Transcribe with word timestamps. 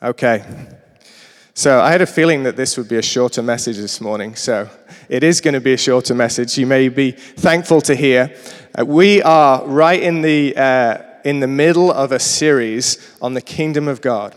Okay. 0.00 0.44
So 1.54 1.80
I 1.80 1.90
had 1.90 2.02
a 2.02 2.06
feeling 2.06 2.44
that 2.44 2.54
this 2.54 2.76
would 2.76 2.88
be 2.88 2.98
a 2.98 3.02
shorter 3.02 3.42
message 3.42 3.78
this 3.78 4.00
morning. 4.00 4.36
So 4.36 4.70
it 5.08 5.24
is 5.24 5.40
going 5.40 5.54
to 5.54 5.60
be 5.60 5.72
a 5.72 5.76
shorter 5.76 6.14
message. 6.14 6.56
You 6.56 6.68
may 6.68 6.88
be 6.88 7.10
thankful 7.10 7.80
to 7.80 7.96
hear. 7.96 8.32
Uh, 8.78 8.84
we 8.84 9.20
are 9.22 9.66
right 9.66 10.00
in 10.00 10.22
the, 10.22 10.56
uh, 10.56 10.98
in 11.24 11.40
the 11.40 11.48
middle 11.48 11.90
of 11.90 12.12
a 12.12 12.20
series 12.20 13.16
on 13.20 13.34
the 13.34 13.40
kingdom 13.40 13.88
of 13.88 14.00
God. 14.00 14.36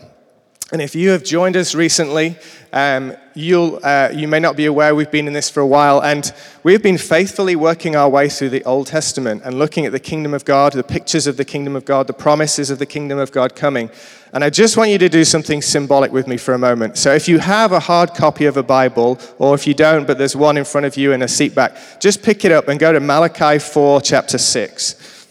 And 0.72 0.80
if 0.80 0.94
you 0.94 1.10
have 1.10 1.22
joined 1.22 1.54
us 1.58 1.74
recently, 1.74 2.38
um, 2.72 3.10
uh, 3.12 4.08
you 4.14 4.26
may 4.26 4.40
not 4.40 4.56
be 4.56 4.64
aware 4.64 4.94
we've 4.94 5.10
been 5.10 5.26
in 5.26 5.34
this 5.34 5.50
for 5.50 5.60
a 5.60 5.66
while, 5.66 6.02
and 6.02 6.32
we've 6.62 6.82
been 6.82 6.96
faithfully 6.96 7.56
working 7.56 7.94
our 7.94 8.08
way 8.08 8.30
through 8.30 8.48
the 8.48 8.64
Old 8.64 8.86
Testament 8.86 9.42
and 9.44 9.58
looking 9.58 9.84
at 9.84 9.92
the 9.92 10.00
kingdom 10.00 10.32
of 10.32 10.46
God, 10.46 10.72
the 10.72 10.82
pictures 10.82 11.26
of 11.26 11.36
the 11.36 11.44
kingdom 11.44 11.76
of 11.76 11.84
God, 11.84 12.06
the 12.06 12.14
promises 12.14 12.70
of 12.70 12.78
the 12.78 12.86
kingdom 12.86 13.18
of 13.18 13.32
God 13.32 13.54
coming. 13.54 13.90
And 14.32 14.42
I 14.42 14.48
just 14.48 14.78
want 14.78 14.88
you 14.88 14.96
to 14.96 15.10
do 15.10 15.24
something 15.24 15.60
symbolic 15.60 16.10
with 16.10 16.26
me 16.26 16.38
for 16.38 16.54
a 16.54 16.58
moment. 16.58 16.96
So 16.96 17.12
if 17.12 17.28
you 17.28 17.38
have 17.38 17.72
a 17.72 17.80
hard 17.80 18.14
copy 18.14 18.46
of 18.46 18.56
a 18.56 18.62
Bible, 18.62 19.18
or 19.38 19.54
if 19.54 19.66
you 19.66 19.74
don't, 19.74 20.06
but 20.06 20.16
there's 20.16 20.34
one 20.34 20.56
in 20.56 20.64
front 20.64 20.86
of 20.86 20.96
you 20.96 21.12
in 21.12 21.20
a 21.20 21.28
seat 21.28 21.54
back, 21.54 22.00
just 22.00 22.22
pick 22.22 22.46
it 22.46 22.52
up 22.52 22.68
and 22.68 22.80
go 22.80 22.94
to 22.94 23.00
Malachi 23.00 23.58
4, 23.58 24.00
chapter 24.00 24.38
6. 24.38 25.28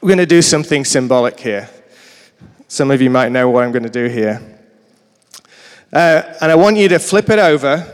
We're 0.00 0.08
going 0.08 0.18
to 0.18 0.24
do 0.24 0.40
something 0.40 0.86
symbolic 0.86 1.38
here. 1.38 1.68
Some 2.68 2.90
of 2.90 3.02
you 3.02 3.10
might 3.10 3.32
know 3.32 3.50
what 3.50 3.64
I'm 3.64 3.70
going 3.70 3.82
to 3.82 3.90
do 3.90 4.06
here. 4.06 4.51
Uh, 5.92 6.22
and 6.40 6.50
I 6.50 6.54
want 6.54 6.78
you 6.78 6.88
to 6.88 6.98
flip 6.98 7.28
it 7.28 7.38
over. 7.38 7.86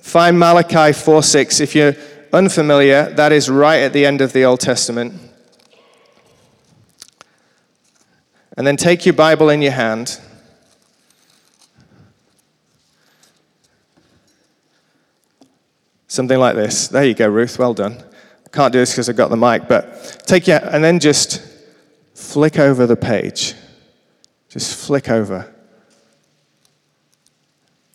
Find 0.00 0.38
Malachi 0.38 0.92
4 0.92 1.22
6. 1.22 1.60
If 1.60 1.74
you're 1.76 1.94
unfamiliar, 2.32 3.10
that 3.10 3.30
is 3.30 3.48
right 3.48 3.82
at 3.82 3.92
the 3.92 4.04
end 4.04 4.20
of 4.20 4.32
the 4.32 4.44
Old 4.44 4.58
Testament. 4.60 5.14
And 8.56 8.66
then 8.66 8.76
take 8.76 9.06
your 9.06 9.12
Bible 9.12 9.48
in 9.48 9.62
your 9.62 9.72
hand. 9.72 10.20
Something 16.08 16.38
like 16.38 16.56
this. 16.56 16.88
There 16.88 17.04
you 17.04 17.14
go, 17.14 17.28
Ruth. 17.28 17.58
Well 17.58 17.74
done. 17.74 18.02
I 18.44 18.48
can't 18.50 18.72
do 18.72 18.80
this 18.80 18.90
because 18.90 19.08
I've 19.08 19.16
got 19.16 19.30
the 19.30 19.36
mic, 19.36 19.68
but 19.68 20.24
take 20.26 20.46
your, 20.46 20.58
and 20.58 20.82
then 20.82 20.98
just 20.98 21.40
flick 22.14 22.58
over 22.58 22.86
the 22.86 22.96
page. 22.96 23.54
Just 24.48 24.84
flick 24.84 25.08
over. 25.08 25.52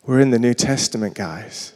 We're 0.08 0.20
in 0.20 0.30
the 0.30 0.38
New 0.38 0.54
Testament, 0.54 1.14
guys. 1.14 1.74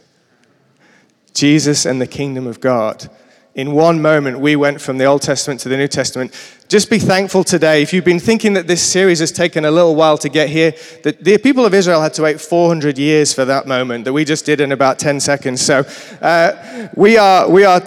Jesus 1.35 1.85
and 1.85 2.01
the 2.01 2.07
kingdom 2.07 2.47
of 2.47 2.59
God. 2.59 3.07
In 3.53 3.73
one 3.73 4.01
moment, 4.01 4.39
we 4.39 4.55
went 4.55 4.81
from 4.81 4.97
the 4.97 5.05
Old 5.05 5.21
Testament 5.21 5.59
to 5.59 5.69
the 5.69 5.77
New 5.77 5.87
Testament. 5.87 6.33
Just 6.67 6.89
be 6.89 6.97
thankful 6.97 7.43
today. 7.43 7.83
If 7.83 7.93
you've 7.93 8.03
been 8.03 8.19
thinking 8.19 8.53
that 8.53 8.65
this 8.65 8.81
series 8.81 9.19
has 9.19 9.31
taken 9.31 9.65
a 9.65 9.69
little 9.69 9.93
while 9.93 10.17
to 10.17 10.29
get 10.29 10.49
here, 10.49 10.73
that 11.03 11.23
the 11.23 11.37
people 11.37 11.63
of 11.63 11.75
Israel 11.75 12.01
had 12.01 12.15
to 12.15 12.23
wait 12.23 12.41
400 12.41 12.97
years 12.97 13.31
for 13.31 13.45
that 13.45 13.67
moment 13.67 14.03
that 14.05 14.13
we 14.13 14.25
just 14.25 14.47
did 14.47 14.61
in 14.61 14.71
about 14.71 14.97
10 14.97 15.19
seconds. 15.19 15.61
So 15.61 15.85
uh, 16.19 16.87
we 16.95 17.19
are, 17.19 17.47
we 17.47 17.65
are 17.65 17.83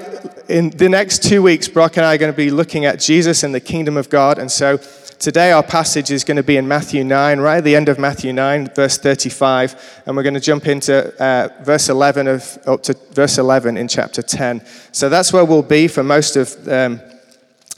in 0.49 0.71
the 0.71 0.89
next 0.89 1.25
two 1.25 1.43
weeks, 1.43 1.67
Brock 1.67 1.97
and 1.97 2.07
I 2.07 2.15
are 2.15 2.19
going 2.19 2.33
to 2.33 2.37
be 2.37 2.51
looking 2.51 2.85
at 2.85 3.01
Jesus 3.01 3.43
and 3.43 3.53
the 3.53 3.59
kingdom 3.59 3.97
of 3.97 4.09
God. 4.09 4.39
And 4.39 4.49
so 4.49 4.79
Today, 5.19 5.51
our 5.51 5.63
passage 5.63 6.11
is 6.11 6.25
going 6.25 6.37
to 6.37 6.43
be 6.43 6.59
in 6.59 6.69
Matthew 6.69 7.03
9, 7.03 7.41
right 7.41 7.57
at 7.59 7.65
the 7.65 7.75
end 7.75 7.89
of 7.89 7.99
Matthew 7.99 8.35
9, 8.35 8.69
verse 8.75 8.99
35, 8.99 10.03
and 10.05 10.15
we're 10.15 10.23
going 10.23 10.35
to 10.35 10.41
jump 10.41 10.67
into 10.67 11.09
uh, 11.23 11.49
verse 11.63 11.89
11 11.89 12.29
of 12.29 12.59
up 12.67 12.83
to 12.83 12.95
verse 13.13 13.39
11 13.39 13.79
in 13.79 13.89
chapter 13.89 14.21
10. 14.21 14.63
So 14.93 15.09
that's 15.09 15.33
where 15.33 15.45
we'll 15.45 15.63
be 15.63 15.89
for 15.89 16.03
most 16.03 16.37
of 16.37 16.53
um, 16.69 17.01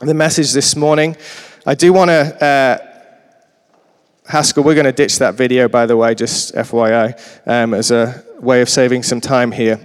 the 0.00 0.14
message 0.14 0.52
this 0.52 0.74
morning. 0.74 1.16
I 1.64 1.74
do 1.76 1.92
want 1.92 2.08
to. 2.08 2.44
Uh, 2.44 2.78
Haskell, 4.26 4.64
we're 4.64 4.74
going 4.74 4.84
to 4.84 4.92
ditch 4.92 5.20
that 5.20 5.36
video, 5.36 5.68
by 5.68 5.86
the 5.86 5.96
way, 5.96 6.14
just 6.16 6.54
FYI, 6.54 7.18
um, 7.46 7.72
as 7.72 7.92
a 7.92 8.22
way 8.40 8.60
of 8.60 8.68
saving 8.68 9.04
some 9.04 9.20
time 9.20 9.52
here. 9.52 9.80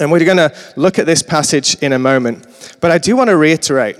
And 0.00 0.10
we're 0.10 0.24
going 0.24 0.38
to 0.38 0.52
look 0.76 0.98
at 0.98 1.04
this 1.04 1.22
passage 1.22 1.76
in 1.82 1.92
a 1.92 1.98
moment. 1.98 2.78
But 2.80 2.90
I 2.90 2.96
do 2.98 3.16
want 3.16 3.28
to 3.28 3.36
reiterate 3.36 3.96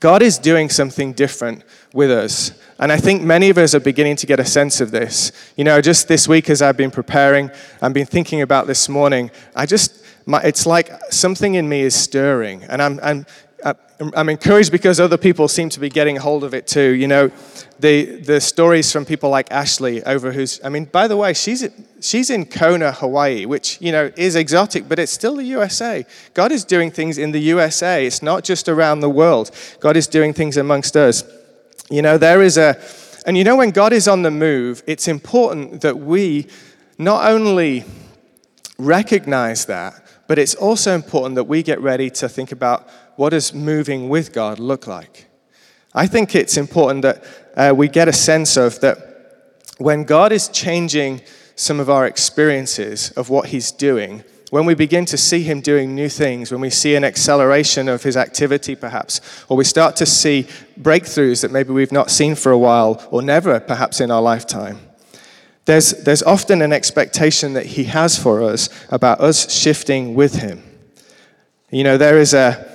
God 0.00 0.22
is 0.22 0.38
doing 0.38 0.68
something 0.68 1.12
different 1.12 1.62
with 1.92 2.10
us. 2.10 2.52
And 2.78 2.90
I 2.90 2.96
think 2.96 3.22
many 3.22 3.50
of 3.50 3.58
us 3.58 3.74
are 3.74 3.80
beginning 3.80 4.16
to 4.16 4.26
get 4.26 4.40
a 4.40 4.44
sense 4.44 4.80
of 4.80 4.90
this. 4.90 5.30
You 5.56 5.64
know, 5.64 5.80
just 5.80 6.08
this 6.08 6.26
week 6.26 6.50
as 6.50 6.60
I've 6.60 6.76
been 6.76 6.90
preparing, 6.90 7.50
I've 7.80 7.92
been 7.92 8.06
thinking 8.06 8.42
about 8.42 8.66
this 8.66 8.88
morning, 8.88 9.30
I 9.54 9.66
just, 9.66 10.04
my, 10.26 10.40
it's 10.42 10.66
like 10.66 10.90
something 11.10 11.54
in 11.54 11.68
me 11.68 11.82
is 11.82 11.94
stirring. 11.94 12.64
And 12.64 12.82
I'm, 12.82 12.98
I'm, 13.02 13.26
Uh, 13.64 13.72
I'm 14.14 14.28
encouraged 14.28 14.70
because 14.70 15.00
other 15.00 15.16
people 15.16 15.48
seem 15.48 15.70
to 15.70 15.80
be 15.80 15.88
getting 15.88 16.16
hold 16.16 16.44
of 16.44 16.52
it 16.52 16.66
too. 16.66 16.90
You 16.90 17.08
know, 17.08 17.30
the, 17.80 18.16
the 18.16 18.38
stories 18.38 18.92
from 18.92 19.06
people 19.06 19.30
like 19.30 19.50
Ashley 19.50 20.04
over 20.04 20.32
who's, 20.32 20.60
I 20.62 20.68
mean, 20.68 20.84
by 20.84 21.08
the 21.08 21.16
way, 21.16 21.32
she's, 21.32 21.66
she's 21.98 22.28
in 22.28 22.44
Kona, 22.44 22.92
Hawaii, 22.92 23.46
which, 23.46 23.80
you 23.80 23.90
know, 23.90 24.12
is 24.16 24.36
exotic, 24.36 24.86
but 24.86 24.98
it's 24.98 25.12
still 25.12 25.36
the 25.36 25.44
USA. 25.44 26.04
God 26.34 26.52
is 26.52 26.62
doing 26.62 26.90
things 26.90 27.16
in 27.16 27.32
the 27.32 27.40
USA. 27.40 28.06
It's 28.06 28.22
not 28.22 28.44
just 28.44 28.68
around 28.68 29.00
the 29.00 29.08
world. 29.08 29.50
God 29.80 29.96
is 29.96 30.06
doing 30.06 30.34
things 30.34 30.58
amongst 30.58 30.94
us. 30.94 31.24
You 31.90 32.02
know, 32.02 32.18
there 32.18 32.42
is 32.42 32.58
a, 32.58 32.78
and 33.26 33.38
you 33.38 33.44
know, 33.44 33.56
when 33.56 33.70
God 33.70 33.94
is 33.94 34.06
on 34.06 34.20
the 34.20 34.30
move, 34.30 34.82
it's 34.86 35.08
important 35.08 35.80
that 35.80 35.98
we 35.98 36.48
not 36.98 37.30
only 37.30 37.84
recognize 38.76 39.64
that, 39.66 40.04
but 40.26 40.38
it's 40.38 40.54
also 40.54 40.94
important 40.94 41.34
that 41.36 41.44
we 41.44 41.62
get 41.62 41.80
ready 41.80 42.10
to 42.10 42.28
think 42.28 42.52
about 42.52 42.88
what 43.16 43.30
does 43.30 43.54
moving 43.54 44.08
with 44.08 44.32
God 44.32 44.58
look 44.58 44.86
like. 44.86 45.26
I 45.94 46.06
think 46.06 46.34
it's 46.34 46.56
important 46.56 47.02
that 47.02 47.24
uh, 47.56 47.74
we 47.74 47.88
get 47.88 48.08
a 48.08 48.12
sense 48.12 48.56
of 48.56 48.80
that 48.80 48.98
when 49.78 50.04
God 50.04 50.32
is 50.32 50.48
changing 50.48 51.22
some 51.56 51.78
of 51.78 51.88
our 51.88 52.06
experiences 52.06 53.10
of 53.12 53.30
what 53.30 53.46
He's 53.46 53.70
doing, 53.70 54.24
when 54.54 54.66
we 54.66 54.74
begin 54.74 55.04
to 55.04 55.16
see 55.16 55.42
him 55.42 55.60
doing 55.60 55.96
new 55.96 56.08
things, 56.08 56.52
when 56.52 56.60
we 56.60 56.70
see 56.70 56.94
an 56.94 57.02
acceleration 57.02 57.88
of 57.88 58.04
his 58.04 58.16
activity 58.16 58.76
perhaps, 58.76 59.20
or 59.48 59.56
we 59.56 59.64
start 59.64 59.96
to 59.96 60.06
see 60.06 60.46
breakthroughs 60.80 61.42
that 61.42 61.50
maybe 61.50 61.72
we've 61.72 61.90
not 61.90 62.08
seen 62.08 62.36
for 62.36 62.52
a 62.52 62.58
while 62.58 63.04
or 63.10 63.20
never 63.20 63.58
perhaps 63.58 64.00
in 64.00 64.12
our 64.12 64.22
lifetime, 64.22 64.78
there's, 65.64 65.90
there's 66.04 66.22
often 66.22 66.62
an 66.62 66.72
expectation 66.72 67.54
that 67.54 67.66
he 67.66 67.82
has 67.82 68.16
for 68.16 68.44
us 68.44 68.68
about 68.92 69.20
us 69.20 69.52
shifting 69.52 70.14
with 70.14 70.36
him. 70.36 70.62
You 71.72 71.82
know, 71.82 71.98
there 71.98 72.20
is 72.20 72.32
a, 72.32 72.73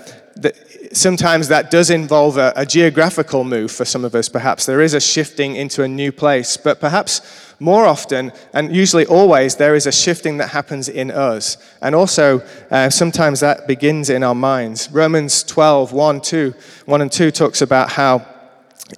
sometimes 0.92 1.48
that 1.48 1.72
does 1.72 1.90
involve 1.90 2.38
a, 2.38 2.54
a, 2.56 2.66
geographical 2.66 3.44
move 3.44 3.72
for 3.72 3.86
some 3.86 4.06
of 4.06 4.16
us, 4.16 4.30
perhaps. 4.30 4.66
There 4.66 4.82
is 4.82 4.94
a 4.94 5.00
shifting 5.00 5.56
into 5.56 5.84
a 5.84 5.88
new 5.88 6.12
place, 6.12 6.58
but 6.58 6.80
perhaps 6.80 7.22
more 7.60 7.86
often, 7.86 8.32
and 8.54 8.76
usually 8.76 9.06
always, 9.06 9.56
there 9.56 9.76
is 9.76 9.86
a 9.86 9.92
shifting 9.92 10.38
that 10.38 10.50
happens 10.50 10.88
in 10.88 11.12
us. 11.12 11.58
And 11.82 11.94
also, 11.94 12.42
uh, 12.72 12.90
sometimes 12.90 13.42
that 13.42 13.68
begins 13.68 14.10
in 14.10 14.24
our 14.24 14.36
minds. 14.36 14.90
Romans 14.92 15.44
12, 15.44 15.92
1, 15.92 16.22
2, 16.22 16.54
1 16.86 17.02
and 17.02 17.12
2 17.12 17.32
talks 17.32 17.62
about 17.62 17.92
how 17.92 18.26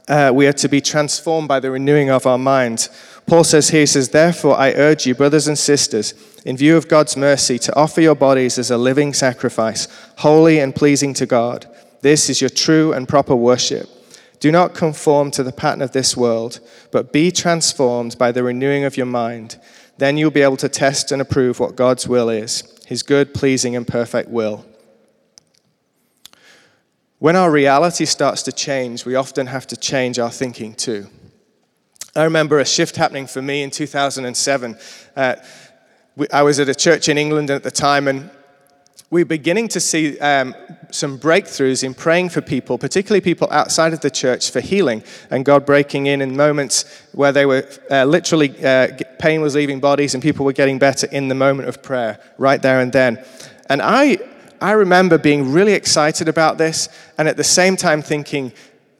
uh, 0.07 0.31
we 0.33 0.47
are 0.47 0.53
to 0.53 0.69
be 0.69 0.79
transformed 0.79 1.47
by 1.47 1.59
the 1.59 1.71
renewing 1.71 2.09
of 2.09 2.25
our 2.25 2.37
minds. 2.37 2.89
Paul 3.27 3.43
says 3.43 3.69
here, 3.69 3.81
he 3.81 3.85
says, 3.85 4.09
Therefore, 4.09 4.57
I 4.57 4.73
urge 4.73 5.05
you, 5.05 5.15
brothers 5.15 5.47
and 5.47 5.57
sisters, 5.57 6.13
in 6.45 6.57
view 6.57 6.75
of 6.75 6.87
God's 6.87 7.15
mercy, 7.15 7.57
to 7.59 7.75
offer 7.75 8.01
your 8.01 8.15
bodies 8.15 8.57
as 8.57 8.71
a 8.71 8.77
living 8.77 9.13
sacrifice, 9.13 9.87
holy 10.17 10.59
and 10.59 10.75
pleasing 10.75 11.13
to 11.15 11.25
God. 11.25 11.67
This 12.01 12.29
is 12.29 12.41
your 12.41 12.49
true 12.49 12.93
and 12.93 13.07
proper 13.07 13.35
worship. 13.35 13.87
Do 14.39 14.51
not 14.51 14.73
conform 14.73 15.29
to 15.31 15.43
the 15.43 15.51
pattern 15.51 15.83
of 15.83 15.91
this 15.91 16.17
world, 16.17 16.59
but 16.91 17.13
be 17.13 17.31
transformed 17.31 18.17
by 18.17 18.31
the 18.31 18.43
renewing 18.43 18.83
of 18.83 18.97
your 18.97 19.05
mind. 19.05 19.59
Then 19.97 20.17
you'll 20.17 20.31
be 20.31 20.41
able 20.41 20.57
to 20.57 20.69
test 20.69 21.11
and 21.11 21.21
approve 21.21 21.59
what 21.59 21.75
God's 21.75 22.07
will 22.07 22.27
is, 22.27 22.63
his 22.87 23.03
good, 23.03 23.35
pleasing, 23.35 23.75
and 23.75 23.87
perfect 23.87 24.29
will. 24.29 24.65
When 27.19 27.35
our 27.35 27.51
reality 27.51 28.05
starts 28.05 28.41
to 28.43 28.51
change, 28.51 29.05
we 29.05 29.13
often 29.13 29.45
have 29.45 29.67
to 29.67 29.77
change 29.77 30.17
our 30.17 30.31
thinking 30.31 30.73
too. 30.73 31.07
I 32.13 32.25
remember 32.25 32.59
a 32.59 32.65
shift 32.65 32.97
happening 32.97 33.25
for 33.25 33.41
me 33.41 33.63
in 33.63 33.71
2007. 33.71 34.77
Uh, 35.15 35.35
I 36.33 36.43
was 36.43 36.59
at 36.59 36.67
a 36.67 36.75
church 36.75 37.07
in 37.07 37.17
England 37.17 37.49
at 37.49 37.63
the 37.63 37.71
time, 37.71 38.09
and 38.09 38.29
we're 39.09 39.23
beginning 39.23 39.69
to 39.69 39.79
see 39.79 40.19
um, 40.19 40.53
some 40.91 41.17
breakthroughs 41.17 41.85
in 41.85 41.93
praying 41.93 42.29
for 42.29 42.41
people, 42.41 42.77
particularly 42.77 43.21
people 43.21 43.47
outside 43.49 43.93
of 43.93 44.01
the 44.01 44.09
church, 44.09 44.51
for 44.51 44.59
healing, 44.59 45.03
and 45.29 45.45
God 45.45 45.65
breaking 45.65 46.07
in 46.07 46.21
in 46.21 46.35
moments 46.35 46.83
where 47.13 47.31
they 47.31 47.45
were 47.45 47.65
uh, 47.89 48.03
literally, 48.03 48.61
uh, 48.61 48.89
pain 49.19 49.39
was 49.39 49.55
leaving 49.55 49.79
bodies 49.79 50.13
and 50.13 50.21
people 50.21 50.45
were 50.45 50.51
getting 50.51 50.79
better 50.79 51.07
in 51.13 51.29
the 51.29 51.35
moment 51.35 51.69
of 51.69 51.81
prayer, 51.81 52.19
right 52.37 52.61
there 52.61 52.81
and 52.81 52.91
then. 52.91 53.23
And 53.69 53.81
I, 53.81 54.17
I 54.59 54.71
remember 54.71 55.17
being 55.17 55.53
really 55.53 55.73
excited 55.73 56.27
about 56.27 56.57
this, 56.57 56.89
and 57.17 57.29
at 57.29 57.37
the 57.37 57.45
same 57.45 57.77
time 57.77 58.01
thinking, 58.01 58.51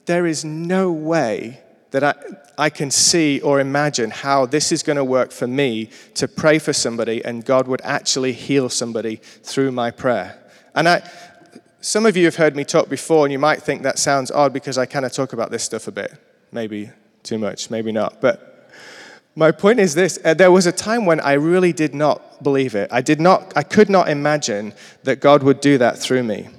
there 0.06 0.26
is 0.26 0.46
no 0.46 0.94
way 0.94 1.62
that 1.92 2.04
I, 2.04 2.16
I 2.58 2.70
can 2.70 2.90
see 2.90 3.40
or 3.42 3.60
imagine 3.60 4.12
how 4.12 4.46
this 4.46 4.72
is 4.72 4.84
going 4.84 4.98
to 4.98 5.04
work 5.04 5.32
for 5.32 5.48
me 5.48 5.90
to 6.16 6.28
pray 6.28 6.58
for 6.60 6.74
somebody 6.74 7.24
and 7.24 7.46
God 7.46 7.68
would 7.68 7.82
actually 7.84 8.34
heal 8.34 8.70
somebody 8.70 9.18
through 9.18 9.72
my 9.72 9.92
prayer. 9.92 10.40
And 10.74 10.88
I, 10.88 11.10
some 11.82 12.06
of 12.06 12.16
you 12.16 12.26
have 12.26 12.36
heard 12.36 12.56
me 12.56 12.64
talk 12.64 12.90
before, 12.90 13.26
and 13.26 13.32
you 13.32 13.40
might 13.40 13.62
think 13.64 13.82
that 13.82 13.98
sounds 13.98 14.30
odd 14.30 14.54
because 14.54 14.78
I 14.78 14.86
kind 14.86 15.04
of 15.04 15.12
talk 15.12 15.34
about 15.34 15.50
this 15.50 15.64
stuff 15.64 15.88
a 15.88 15.92
bit. 15.92 16.14
Maybe 16.52 16.92
too 17.24 17.40
much, 17.40 17.72
maybe 17.72 17.92
not. 17.92 18.22
But 18.22 18.70
my 19.36 19.52
point 19.52 19.80
is 19.80 19.96
this 19.96 20.20
uh, 20.24 20.34
there 20.34 20.52
was 20.52 20.68
a 20.68 20.72
time 20.72 21.06
when 21.06 21.20
I 21.20 21.34
really 21.34 21.74
did 21.74 21.96
not 21.96 22.44
believe 22.44 22.76
it. 22.76 22.90
I, 22.92 23.02
did 23.02 23.20
not, 23.20 23.54
I 23.56 23.64
could 23.64 23.90
not 23.90 24.10
imagine 24.10 24.74
that 25.04 25.20
God 25.20 25.42
would 25.44 25.60
do 25.60 25.78
that 25.80 25.98
through 25.98 26.24
me. 26.24 26.50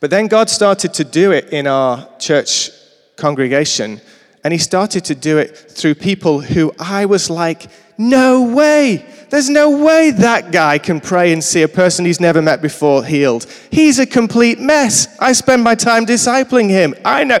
But 0.00 0.10
then 0.10 0.28
God 0.28 0.48
started 0.48 0.94
to 0.94 1.04
do 1.04 1.32
it 1.32 1.50
in 1.50 1.66
our 1.66 2.08
church 2.18 2.70
congregation, 3.16 4.00
and 4.46 4.52
He 4.52 4.60
started 4.60 5.04
to 5.06 5.16
do 5.16 5.38
it 5.38 5.56
through 5.56 5.96
people 5.96 6.40
who 6.40 6.72
I 6.78 7.06
was 7.06 7.28
like, 7.28 7.66
no 7.98 8.44
way. 8.44 9.04
There's 9.28 9.50
no 9.50 9.84
way 9.84 10.12
that 10.12 10.52
guy 10.52 10.78
can 10.78 11.00
pray 11.00 11.32
and 11.32 11.42
see 11.42 11.62
a 11.62 11.68
person 11.68 12.04
he's 12.04 12.20
never 12.20 12.40
met 12.40 12.62
before 12.62 13.04
healed. 13.04 13.44
He's 13.72 13.98
a 13.98 14.06
complete 14.06 14.60
mess. 14.60 15.08
I 15.18 15.32
spend 15.32 15.64
my 15.64 15.74
time 15.74 16.06
discipling 16.06 16.70
him. 16.70 16.94
I 17.04 17.24
know. 17.24 17.40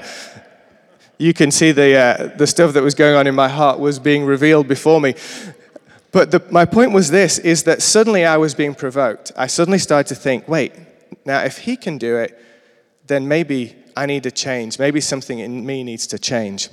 You 1.16 1.32
can 1.32 1.52
see 1.52 1.70
the, 1.70 1.96
uh, 1.96 2.36
the 2.38 2.46
stuff 2.48 2.72
that 2.72 2.82
was 2.82 2.96
going 2.96 3.14
on 3.14 3.28
in 3.28 3.36
my 3.36 3.50
heart 3.50 3.78
was 3.78 4.00
being 4.00 4.24
revealed 4.24 4.66
before 4.66 5.00
me. 5.00 5.14
But 6.10 6.32
the, 6.32 6.42
my 6.50 6.64
point 6.64 6.90
was 6.90 7.12
this 7.12 7.38
is 7.38 7.62
that 7.62 7.82
suddenly 7.82 8.24
I 8.24 8.36
was 8.36 8.52
being 8.52 8.74
provoked. 8.74 9.30
I 9.36 9.46
suddenly 9.46 9.78
started 9.78 10.08
to 10.12 10.20
think, 10.20 10.48
wait, 10.48 10.72
now 11.24 11.44
if 11.44 11.58
he 11.58 11.76
can 11.76 11.98
do 11.98 12.16
it, 12.16 12.36
then 13.06 13.28
maybe 13.28 13.76
I 13.96 14.06
need 14.06 14.24
to 14.24 14.32
change. 14.32 14.80
Maybe 14.80 15.00
something 15.00 15.38
in 15.38 15.64
me 15.64 15.84
needs 15.84 16.08
to 16.08 16.18
change. 16.18 16.68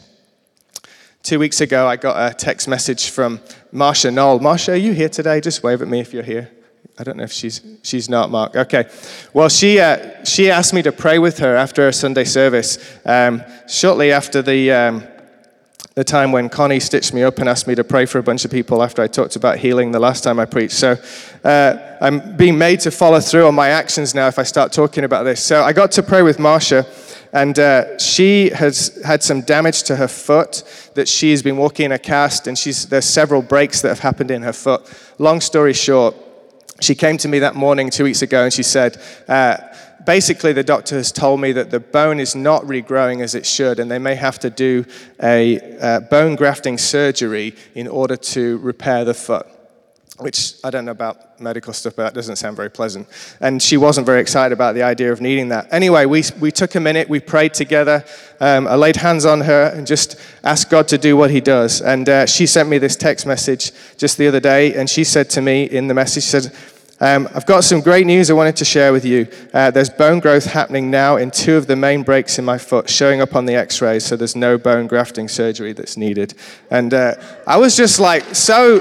Two 1.24 1.40
weeks 1.40 1.62
ago, 1.62 1.88
I 1.88 1.96
got 1.96 2.32
a 2.32 2.36
text 2.36 2.68
message 2.68 3.10
from 3.10 3.40
Marsha 3.74 4.14
Knoll. 4.14 4.42
Marsha, 4.42 4.74
are 4.74 4.76
you 4.76 4.92
here 4.92 5.08
today? 5.08 5.40
Just 5.40 5.64
wave 5.64 5.82
at 5.82 5.88
me 5.88 6.02
if 6.02 6.14
you're 6.14 6.22
here. 6.22 6.52
I 7.00 7.06
don't 7.06 7.16
know 7.16 7.24
if 7.24 7.32
she's 7.32 7.62
she's 7.82 8.10
not 8.10 8.30
Mark. 8.30 8.58
Okay, 8.58 8.90
well 9.34 9.48
she 9.48 9.80
uh, 9.80 10.26
she 10.26 10.52
asked 10.52 10.74
me 10.74 10.82
to 10.82 10.92
pray 10.92 11.20
with 11.20 11.38
her 11.38 11.56
after 11.56 11.88
a 11.88 11.94
Sunday 11.94 12.26
service. 12.26 12.78
Um, 13.06 13.42
shortly 13.70 14.12
after 14.12 14.42
the 14.42 14.70
um, 14.74 15.04
the 15.96 16.04
time 16.04 16.34
when 16.34 16.50
Connie 16.50 16.82
stitched 16.82 17.14
me 17.14 17.24
up 17.24 17.40
and 17.40 17.48
asked 17.48 17.68
me 17.68 17.76
to 17.76 17.86
pray 17.86 18.06
for 18.06 18.20
a 18.20 18.24
bunch 18.24 18.44
of 18.44 18.52
people 18.52 18.84
after 18.84 19.02
I 19.02 19.08
talked 19.08 19.38
about 19.38 19.60
healing 19.60 19.94
the 19.94 20.00
last 20.00 20.26
time 20.26 20.40
I 20.42 20.46
preached. 20.46 20.74
So 20.74 20.98
uh, 21.46 21.98
I'm 22.02 22.36
being 22.36 22.58
made 22.58 22.82
to 22.82 22.92
follow 22.92 23.22
through 23.22 23.48
on 23.48 23.56
my 23.56 23.70
actions 23.70 24.14
now 24.14 24.28
if 24.28 24.38
I 24.38 24.44
start 24.44 24.74
talking 24.74 25.06
about 25.06 25.24
this. 25.24 25.42
So 25.42 25.64
I 25.64 25.72
got 25.72 25.94
to 25.94 26.04
pray 26.04 26.22
with 26.22 26.38
Marsha. 26.38 26.86
And 27.34 27.58
uh, 27.58 27.98
she 27.98 28.52
has 28.52 29.02
had 29.04 29.24
some 29.24 29.42
damage 29.42 29.84
to 29.84 29.96
her 29.96 30.08
foot 30.08 30.64
that 30.94 31.08
she's 31.08 31.42
been 31.42 31.58
walking 31.58 31.88
in 31.88 31.92
a 31.92 31.98
cast, 32.00 32.46
and 32.46 32.58
she's, 32.58 32.86
there's 32.86 33.06
several 33.06 33.42
breaks 33.42 33.82
that 33.82 33.90
have 33.90 34.00
happened 34.00 34.30
in 34.30 34.44
her 34.44 34.54
foot. 34.54 34.82
Long 35.18 35.42
story 35.42 35.74
short, 35.74 36.16
she 36.80 36.94
came 36.94 37.18
to 37.18 37.28
me 37.28 37.40
that 37.40 37.56
morning 37.56 37.90
two 37.90 38.04
weeks 38.04 38.22
ago 38.22 38.44
and 38.44 38.54
she 38.54 38.62
said, 38.62 39.02
uh, 39.28 39.58
basically, 40.06 40.54
the 40.54 40.64
doctor 40.64 40.96
has 40.96 41.12
told 41.12 41.42
me 41.42 41.52
that 41.54 41.72
the 41.72 41.80
bone 41.80 42.20
is 42.20 42.36
not 42.36 42.64
regrowing 42.64 43.22
as 43.22 43.34
it 43.34 43.48
should, 43.48 43.80
and 43.80 43.90
they 43.90 44.00
may 44.00 44.16
have 44.16 44.38
to 44.40 44.52
do 44.52 44.86
a 45.22 45.60
uh, 45.80 46.00
bone 46.02 46.36
grafting 46.36 46.78
surgery 46.78 47.56
in 47.74 47.88
order 47.88 48.16
to 48.16 48.60
repair 48.60 49.06
the 49.06 49.14
foot 49.14 49.48
which 50.24 50.54
I 50.64 50.70
don't 50.70 50.86
know 50.86 50.92
about 50.92 51.40
medical 51.40 51.74
stuff, 51.74 51.96
but 51.98 52.04
that 52.04 52.14
doesn't 52.14 52.38
sound 52.38 52.56
very 52.56 52.70
pleasant. 52.70 53.08
And 53.42 53.62
she 53.62 53.76
wasn't 53.78 54.06
very 54.06 54.22
excited 54.22 54.54
about 54.54 54.74
the 54.74 54.84
idea 54.84 55.12
of 55.12 55.20
needing 55.20 55.50
that. 55.50 55.68
Anyway, 55.72 56.06
we, 56.06 56.24
we 56.40 56.52
took 56.52 56.76
a 56.76 56.80
minute, 56.80 57.10
we 57.10 57.20
prayed 57.20 57.54
together. 57.54 58.06
Um, 58.40 58.66
I 58.68 58.76
laid 58.76 58.96
hands 58.96 59.26
on 59.26 59.42
her 59.42 59.72
and 59.76 59.86
just 59.86 60.20
asked 60.44 60.70
God 60.70 60.88
to 60.88 60.98
do 60.98 61.18
what 61.18 61.30
He 61.30 61.42
does. 61.42 61.82
And 61.82 62.08
uh, 62.08 62.26
she 62.26 62.46
sent 62.46 62.70
me 62.70 62.78
this 62.78 62.96
text 62.96 63.26
message 63.26 63.72
just 63.98 64.18
the 64.18 64.28
other 64.28 64.40
day, 64.40 64.74
and 64.76 64.90
she 64.90 65.04
said 65.04 65.30
to 65.32 65.42
me 65.42 65.66
in 65.66 65.88
the 65.88 65.94
message, 65.94 66.24
she 66.24 66.30
said, 66.30 66.56
um, 67.00 67.28
I've 67.36 67.46
got 67.46 67.66
some 67.66 67.82
great 67.82 68.06
news 68.06 68.30
I 68.30 68.34
wanted 68.34 68.56
to 68.58 68.66
share 68.66 68.94
with 68.94 69.04
you. 69.04 69.28
Uh, 69.54 69.72
there's 69.72 69.90
bone 69.90 70.22
growth 70.22 70.46
happening 70.46 70.90
now 70.90 71.18
in 71.18 71.32
two 71.32 71.58
of 71.58 71.68
the 71.68 71.76
main 71.76 72.02
breaks 72.04 72.40
in 72.40 72.46
my 72.46 72.58
foot, 72.58 72.90
showing 72.90 73.20
up 73.20 73.36
on 73.36 73.46
the 73.46 73.56
x 73.56 73.82
rays, 73.82 74.06
so 74.06 74.16
there's 74.16 74.38
no 74.38 74.58
bone 74.58 74.88
grafting 74.88 75.28
surgery 75.28 75.74
that's 75.74 75.98
needed. 75.98 76.34
And 76.72 76.94
uh, 76.94 77.16
I 77.46 77.58
was 77.58 77.76
just 77.76 78.00
like 78.00 78.24
so 78.34 78.80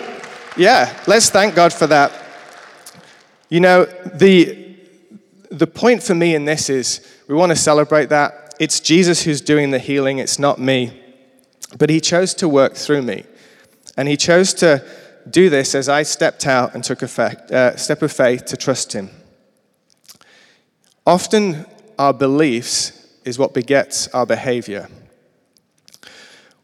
yeah, 0.56 1.02
let's 1.06 1.31
thank 1.31 1.54
God 1.54 1.72
for 1.72 1.87
that. 1.87 2.12
You 3.49 3.60
know, 3.60 3.84
the, 3.84 4.76
the 5.50 5.66
point 5.66 6.02
for 6.02 6.14
me 6.14 6.34
in 6.34 6.44
this 6.44 6.69
is 6.69 7.06
we 7.28 7.34
want 7.34 7.50
to 7.50 7.56
celebrate 7.56 8.08
that. 8.10 8.54
It's 8.58 8.81
Jesus 8.81 9.22
who's 9.22 9.40
doing 9.40 9.70
the 9.70 9.78
healing, 9.78 10.19
it's 10.19 10.38
not 10.38 10.58
me. 10.58 10.99
But 11.78 11.90
he 11.90 12.00
chose 12.00 12.34
to 12.34 12.49
work 12.49 12.75
through 12.75 13.02
me. 13.02 13.25
And 13.96 14.08
he 14.08 14.16
chose 14.16 14.52
to 14.54 14.84
do 15.28 15.49
this 15.49 15.75
as 15.75 15.88
I 15.88 16.02
stepped 16.02 16.46
out 16.46 16.75
and 16.75 16.84
took 16.84 17.02
a 17.02 17.06
uh, 17.06 17.76
step 17.76 18.02
of 18.02 18.12
faith 18.12 18.44
to 18.46 18.56
trust 18.56 18.93
him. 18.93 19.10
Often, 21.06 21.66
our 21.99 22.12
beliefs 22.12 23.06
is 23.25 23.38
what 23.38 23.54
begets 23.54 24.08
our 24.08 24.26
behavior. 24.26 24.88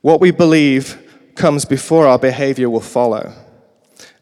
What 0.01 0.21
we 0.21 0.31
believe 0.31 1.33
comes 1.35 1.65
before 1.65 2.07
our 2.07 2.19
behavior 2.19 2.71
will 2.71 2.81
follow. 2.81 3.33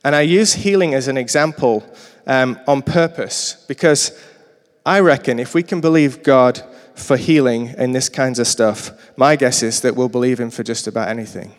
And 0.07 0.15
I 0.15 0.21
use 0.21 0.53
healing 0.53 0.95
as 0.95 1.09
an 1.09 1.17
example 1.17 1.85
um, 2.29 2.61
on 2.69 2.81
purpose 2.83 3.65
because 3.67 4.17
I 4.87 5.01
reckon 5.01 5.41
if 5.41 5.53
we 5.53 5.65
can 5.65 5.81
believe 5.81 6.23
God 6.23 6.63
for 6.95 7.17
healing 7.17 7.75
and 7.77 7.93
this 7.93 8.09
kinds 8.09 8.39
of 8.39 8.47
stuff, 8.47 8.93
my 9.17 9.35
guess 9.35 9.65
is 9.65 9.81
that 9.81 9.97
we'll 9.97 10.09
believe 10.09 10.39
Him 10.39 10.51
for 10.51 10.63
just 10.63 10.87
about 10.87 11.09
anything. 11.09 11.57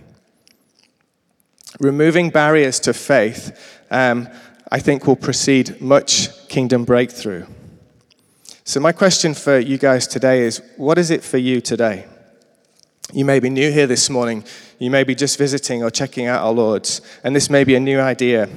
Removing 1.82 2.30
barriers 2.30 2.80
to 2.80 2.94
faith, 2.94 3.84
um, 3.92 4.30
I 4.72 4.80
think, 4.80 5.06
will 5.06 5.18
precede 5.18 5.82
much 5.82 6.48
kingdom 6.48 6.86
breakthrough. 6.86 7.48
So, 8.64 8.80
my 8.80 8.94
question 8.94 9.34
for 9.34 9.60
you 9.60 9.78
guys 9.78 10.08
today 10.08 10.44
is 10.44 10.62
what 10.78 10.98
is 10.98 11.12
it 11.12 11.22
for 11.22 11.38
you 11.38 11.60
today? 11.60 12.06
You 13.12 13.26
may 13.26 13.42
be 13.42 13.50
new 13.50 13.74
here 13.74 13.88
this 13.88 14.10
morning. 14.10 14.46
You 14.80 14.92
may 14.92 15.04
be 15.04 15.16
just 15.16 15.38
visiting 15.38 15.84
or 15.84 15.90
checking 15.90 16.28
out 16.28 16.44
our 16.44 16.52
Lord's, 16.52 17.02
and 17.24 17.36
this 17.36 17.50
may 17.50 17.64
be 17.64 17.76
a 17.76 17.80
new 17.80 18.00
idea. 18.00 18.48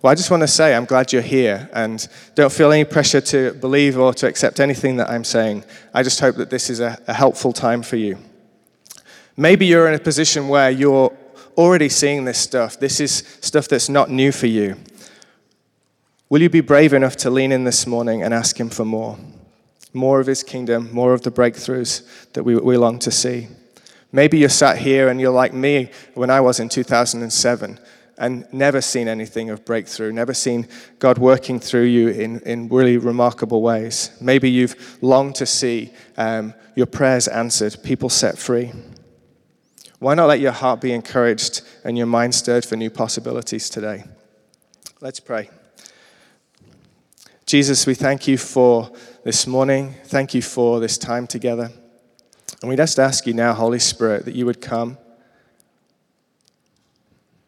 Well, 0.00 0.10
I 0.10 0.14
just 0.14 0.30
want 0.30 0.42
to 0.42 0.48
say 0.48 0.74
I'm 0.74 0.86
glad 0.86 1.12
you're 1.12 1.20
here, 1.20 1.68
and 1.72 2.06
don't 2.34 2.52
feel 2.52 2.72
any 2.72 2.84
pressure 2.84 3.20
to 3.20 3.52
believe 3.54 3.98
or 3.98 4.14
to 4.14 4.26
accept 4.26 4.60
anything 4.60 4.96
that 4.96 5.10
I'm 5.10 5.24
saying. 5.24 5.64
I 5.92 6.02
just 6.02 6.20
hope 6.20 6.36
that 6.36 6.50
this 6.50 6.70
is 6.70 6.80
a, 6.80 6.98
a 7.06 7.12
helpful 7.12 7.52
time 7.52 7.82
for 7.82 7.96
you. 7.96 8.16
Maybe 9.36 9.66
you're 9.66 9.88
in 9.88 9.94
a 9.94 9.98
position 9.98 10.48
where 10.48 10.70
you're 10.70 11.14
already 11.56 11.88
seeing 11.88 12.24
this 12.24 12.38
stuff. 12.38 12.80
This 12.80 13.00
is 13.00 13.24
stuff 13.40 13.68
that's 13.68 13.88
not 13.88 14.10
new 14.10 14.32
for 14.32 14.46
you. 14.46 14.76
Will 16.30 16.40
you 16.40 16.48
be 16.48 16.60
brave 16.60 16.92
enough 16.92 17.16
to 17.16 17.30
lean 17.30 17.52
in 17.52 17.64
this 17.64 17.86
morning 17.86 18.22
and 18.22 18.32
ask 18.32 18.58
Him 18.58 18.70
for 18.70 18.84
more? 18.84 19.18
More 19.92 20.20
of 20.20 20.26
His 20.26 20.42
kingdom, 20.42 20.92
more 20.92 21.12
of 21.12 21.22
the 21.22 21.30
breakthroughs 21.30 22.32
that 22.32 22.42
we, 22.42 22.56
we 22.56 22.76
long 22.76 22.98
to 23.00 23.10
see. 23.10 23.48
Maybe 24.10 24.38
you're 24.38 24.48
sat 24.48 24.78
here 24.78 25.08
and 25.08 25.20
you're 25.20 25.32
like 25.32 25.52
me 25.52 25.90
when 26.14 26.30
I 26.30 26.40
was 26.40 26.60
in 26.60 26.68
2007 26.68 27.78
and 28.16 28.52
never 28.52 28.80
seen 28.80 29.06
anything 29.06 29.50
of 29.50 29.64
breakthrough, 29.64 30.12
never 30.12 30.34
seen 30.34 30.66
God 30.98 31.18
working 31.18 31.60
through 31.60 31.84
you 31.84 32.08
in, 32.08 32.40
in 32.40 32.68
really 32.68 32.96
remarkable 32.96 33.62
ways. 33.62 34.10
Maybe 34.20 34.50
you've 34.50 34.98
longed 35.02 35.36
to 35.36 35.46
see 35.46 35.92
um, 36.16 36.52
your 36.74 36.86
prayers 36.86 37.28
answered, 37.28 37.76
people 37.82 38.08
set 38.08 38.38
free. 38.38 38.72
Why 40.00 40.14
not 40.14 40.26
let 40.26 40.40
your 40.40 40.52
heart 40.52 40.80
be 40.80 40.92
encouraged 40.92 41.62
and 41.84 41.96
your 41.96 42.06
mind 42.06 42.34
stirred 42.34 42.64
for 42.64 42.76
new 42.76 42.90
possibilities 42.90 43.68
today? 43.68 44.04
Let's 45.00 45.20
pray. 45.20 45.50
Jesus, 47.46 47.86
we 47.86 47.94
thank 47.94 48.28
you 48.28 48.36
for 48.36 48.90
this 49.24 49.46
morning. 49.46 49.94
Thank 50.04 50.34
you 50.34 50.42
for 50.42 50.80
this 50.80 50.98
time 50.98 51.26
together. 51.26 51.70
And 52.60 52.68
we 52.68 52.76
just 52.76 52.98
ask 52.98 53.26
you 53.26 53.34
now, 53.34 53.54
Holy 53.54 53.78
Spirit, 53.78 54.24
that 54.24 54.34
you 54.34 54.44
would 54.44 54.60
come. 54.60 54.98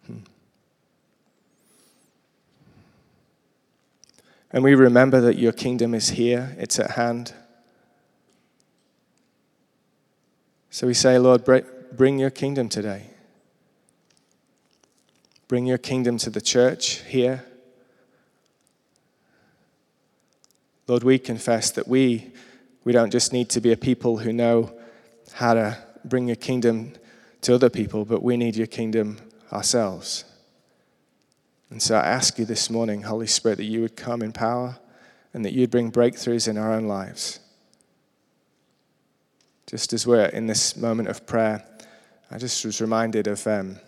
Hmm. 0.06 0.18
And 4.52 4.62
we 4.62 4.74
remember 4.74 5.20
that 5.20 5.36
your 5.36 5.52
kingdom 5.52 5.94
is 5.94 6.10
here, 6.10 6.54
it's 6.58 6.78
at 6.78 6.92
hand. 6.92 7.32
So 10.70 10.86
we 10.86 10.94
say, 10.94 11.18
Lord, 11.18 11.44
bring 11.44 12.18
your 12.18 12.30
kingdom 12.30 12.68
today. 12.68 13.10
Bring 15.48 15.66
your 15.66 15.78
kingdom 15.78 16.16
to 16.18 16.30
the 16.30 16.40
church 16.40 17.00
here. 17.08 17.44
Lord, 20.86 21.02
we 21.02 21.18
confess 21.18 21.72
that 21.72 21.88
we, 21.88 22.32
we 22.84 22.92
don't 22.92 23.10
just 23.10 23.32
need 23.32 23.48
to 23.50 23.60
be 23.60 23.72
a 23.72 23.76
people 23.76 24.18
who 24.18 24.32
know 24.32 24.72
how 25.40 25.54
to 25.54 25.74
bring 26.04 26.26
your 26.26 26.36
kingdom 26.36 26.92
to 27.40 27.54
other 27.54 27.70
people, 27.70 28.04
but 28.04 28.22
we 28.22 28.36
need 28.36 28.54
your 28.54 28.66
kingdom 28.66 29.16
ourselves. 29.50 30.26
And 31.70 31.80
so 31.80 31.96
I 31.96 32.04
ask 32.04 32.38
you 32.38 32.44
this 32.44 32.68
morning, 32.68 33.04
Holy 33.04 33.26
Spirit, 33.26 33.56
that 33.56 33.64
you 33.64 33.80
would 33.80 33.96
come 33.96 34.20
in 34.20 34.32
power 34.32 34.78
and 35.32 35.42
that 35.46 35.54
you'd 35.54 35.70
bring 35.70 35.90
breakthroughs 35.90 36.46
in 36.46 36.58
our 36.58 36.74
own 36.74 36.84
lives. 36.84 37.40
Just 39.66 39.94
as 39.94 40.06
we're 40.06 40.26
in 40.26 40.46
this 40.46 40.76
moment 40.76 41.08
of 41.08 41.26
prayer, 41.26 41.64
I 42.30 42.36
just 42.36 42.62
was 42.66 42.82
reminded 42.82 43.26
of 43.26 43.46
um, 43.46 43.78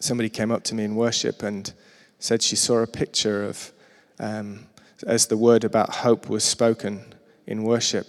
somebody 0.00 0.30
came 0.30 0.50
up 0.50 0.64
to 0.64 0.74
me 0.74 0.84
in 0.84 0.96
worship 0.96 1.42
and 1.42 1.70
said 2.18 2.40
she 2.40 2.56
saw 2.56 2.78
a 2.78 2.86
picture 2.86 3.44
of, 3.44 3.70
um, 4.18 4.60
as 5.06 5.26
the 5.26 5.36
word 5.36 5.62
about 5.62 5.90
hope 5.96 6.30
was 6.30 6.42
spoken 6.42 7.04
in 7.46 7.64
worship, 7.64 8.06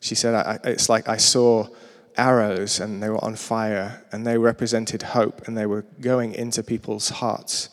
she 0.00 0.16
said, 0.16 0.58
It's 0.64 0.88
like 0.88 1.08
I 1.08 1.16
saw 1.16 1.68
arrows 2.16 2.80
and 2.80 3.02
they 3.02 3.08
were 3.08 3.22
on 3.24 3.36
fire 3.36 4.04
and 4.12 4.26
they 4.26 4.38
represented 4.38 5.02
hope 5.02 5.46
and 5.46 5.56
they 5.56 5.66
were 5.66 5.82
going 6.00 6.34
into 6.34 6.62
people's 6.62 7.08
hearts. 7.08 7.70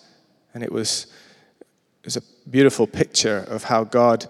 And 0.53 0.63
it 0.63 0.71
was, 0.71 1.07
it 1.59 2.05
was 2.05 2.17
a 2.17 2.21
beautiful 2.49 2.87
picture 2.87 3.45
of 3.49 3.65
how 3.65 3.83
God 3.83 4.27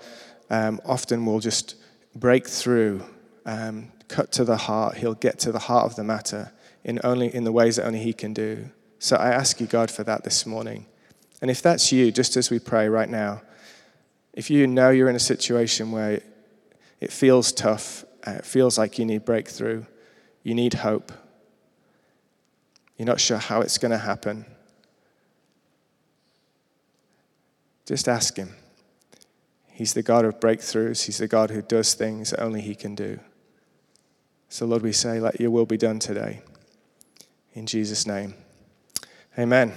um, 0.50 0.82
often 0.86 1.26
will 1.26 1.40
just 1.40 1.76
break 2.16 2.48
through, 2.48 3.04
um, 3.46 3.92
cut 4.08 4.32
to 4.34 4.44
the 4.44 4.58
heart. 4.58 4.98
He'll 4.98 5.14
get 5.14 5.40
to 5.40 5.52
the 5.52 5.60
heart 5.60 5.86
of 5.86 5.96
the 5.96 6.04
matter 6.04 6.52
in, 6.84 7.00
only, 7.04 7.34
in 7.34 7.44
the 7.44 7.52
ways 7.52 7.76
that 7.78 7.86
only 7.86 8.00
He 8.00 8.14
can 8.14 8.34
do. 8.34 8.70
So 9.00 9.16
I 9.16 9.30
ask 9.30 9.62
you, 9.62 9.68
God, 9.68 9.90
for 9.90 10.04
that 10.04 10.24
this 10.24 10.46
morning. 10.46 10.86
And 11.42 11.50
if 11.50 11.62
that's 11.62 11.92
you, 11.92 12.12
just 12.12 12.36
as 12.36 12.50
we 12.50 12.60
pray 12.60 12.90
right 12.90 13.10
now, 13.10 13.42
if 14.34 14.50
you 14.50 14.68
know 14.68 14.90
you're 14.90 15.10
in 15.10 15.16
a 15.16 15.20
situation 15.20 15.92
where 15.92 16.22
it 17.00 17.12
feels 17.12 17.52
tough, 17.52 18.04
uh, 18.28 18.32
it 18.32 18.46
feels 18.46 18.78
like 18.78 19.00
you 19.00 19.06
need 19.06 19.26
breakthrough, 19.26 19.86
you 20.44 20.56
need 20.56 20.76
hope, 20.76 21.12
you're 22.98 23.06
not 23.06 23.20
sure 23.20 23.38
how 23.38 23.62
it's 23.62 23.78
going 23.78 23.92
to 23.92 23.98
happen, 23.98 24.46
just 27.86 28.08
ask 28.08 28.36
Him. 28.38 28.50
He's 29.68 29.94
the 29.94 30.04
God 30.04 30.26
of 30.26 30.40
breakthroughs, 30.40 31.06
He's 31.06 31.18
the 31.18 31.28
God 31.28 31.50
who 31.52 31.62
does 31.62 31.94
things 31.94 32.32
that 32.32 32.42
only 32.42 32.62
He 32.62 32.76
can 32.76 32.96
do. 32.96 33.20
So, 34.50 34.66
Lord, 34.66 34.82
we 34.82 34.92
say, 34.92 35.20
let 35.20 35.40
your 35.40 35.52
will 35.52 35.66
be 35.66 35.78
done 35.78 36.00
today. 36.00 36.42
In 37.54 37.66
Jesus' 37.66 38.08
name. 38.08 38.34
Amen. 39.38 39.74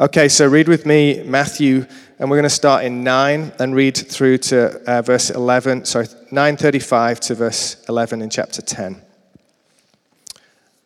Okay, 0.00 0.28
so 0.28 0.48
read 0.48 0.66
with 0.66 0.86
me 0.86 1.22
Matthew, 1.24 1.86
and 2.18 2.30
we're 2.30 2.36
going 2.36 2.42
to 2.44 2.50
start 2.50 2.84
in 2.84 3.04
9 3.04 3.52
and 3.58 3.74
read 3.74 3.96
through 3.96 4.38
to 4.38 4.80
uh, 4.90 5.02
verse 5.02 5.30
11, 5.30 5.84
sorry, 5.84 6.06
935 6.30 7.20
to 7.20 7.34
verse 7.34 7.84
11 7.88 8.22
in 8.22 8.30
chapter 8.30 8.62
10. 8.62 9.02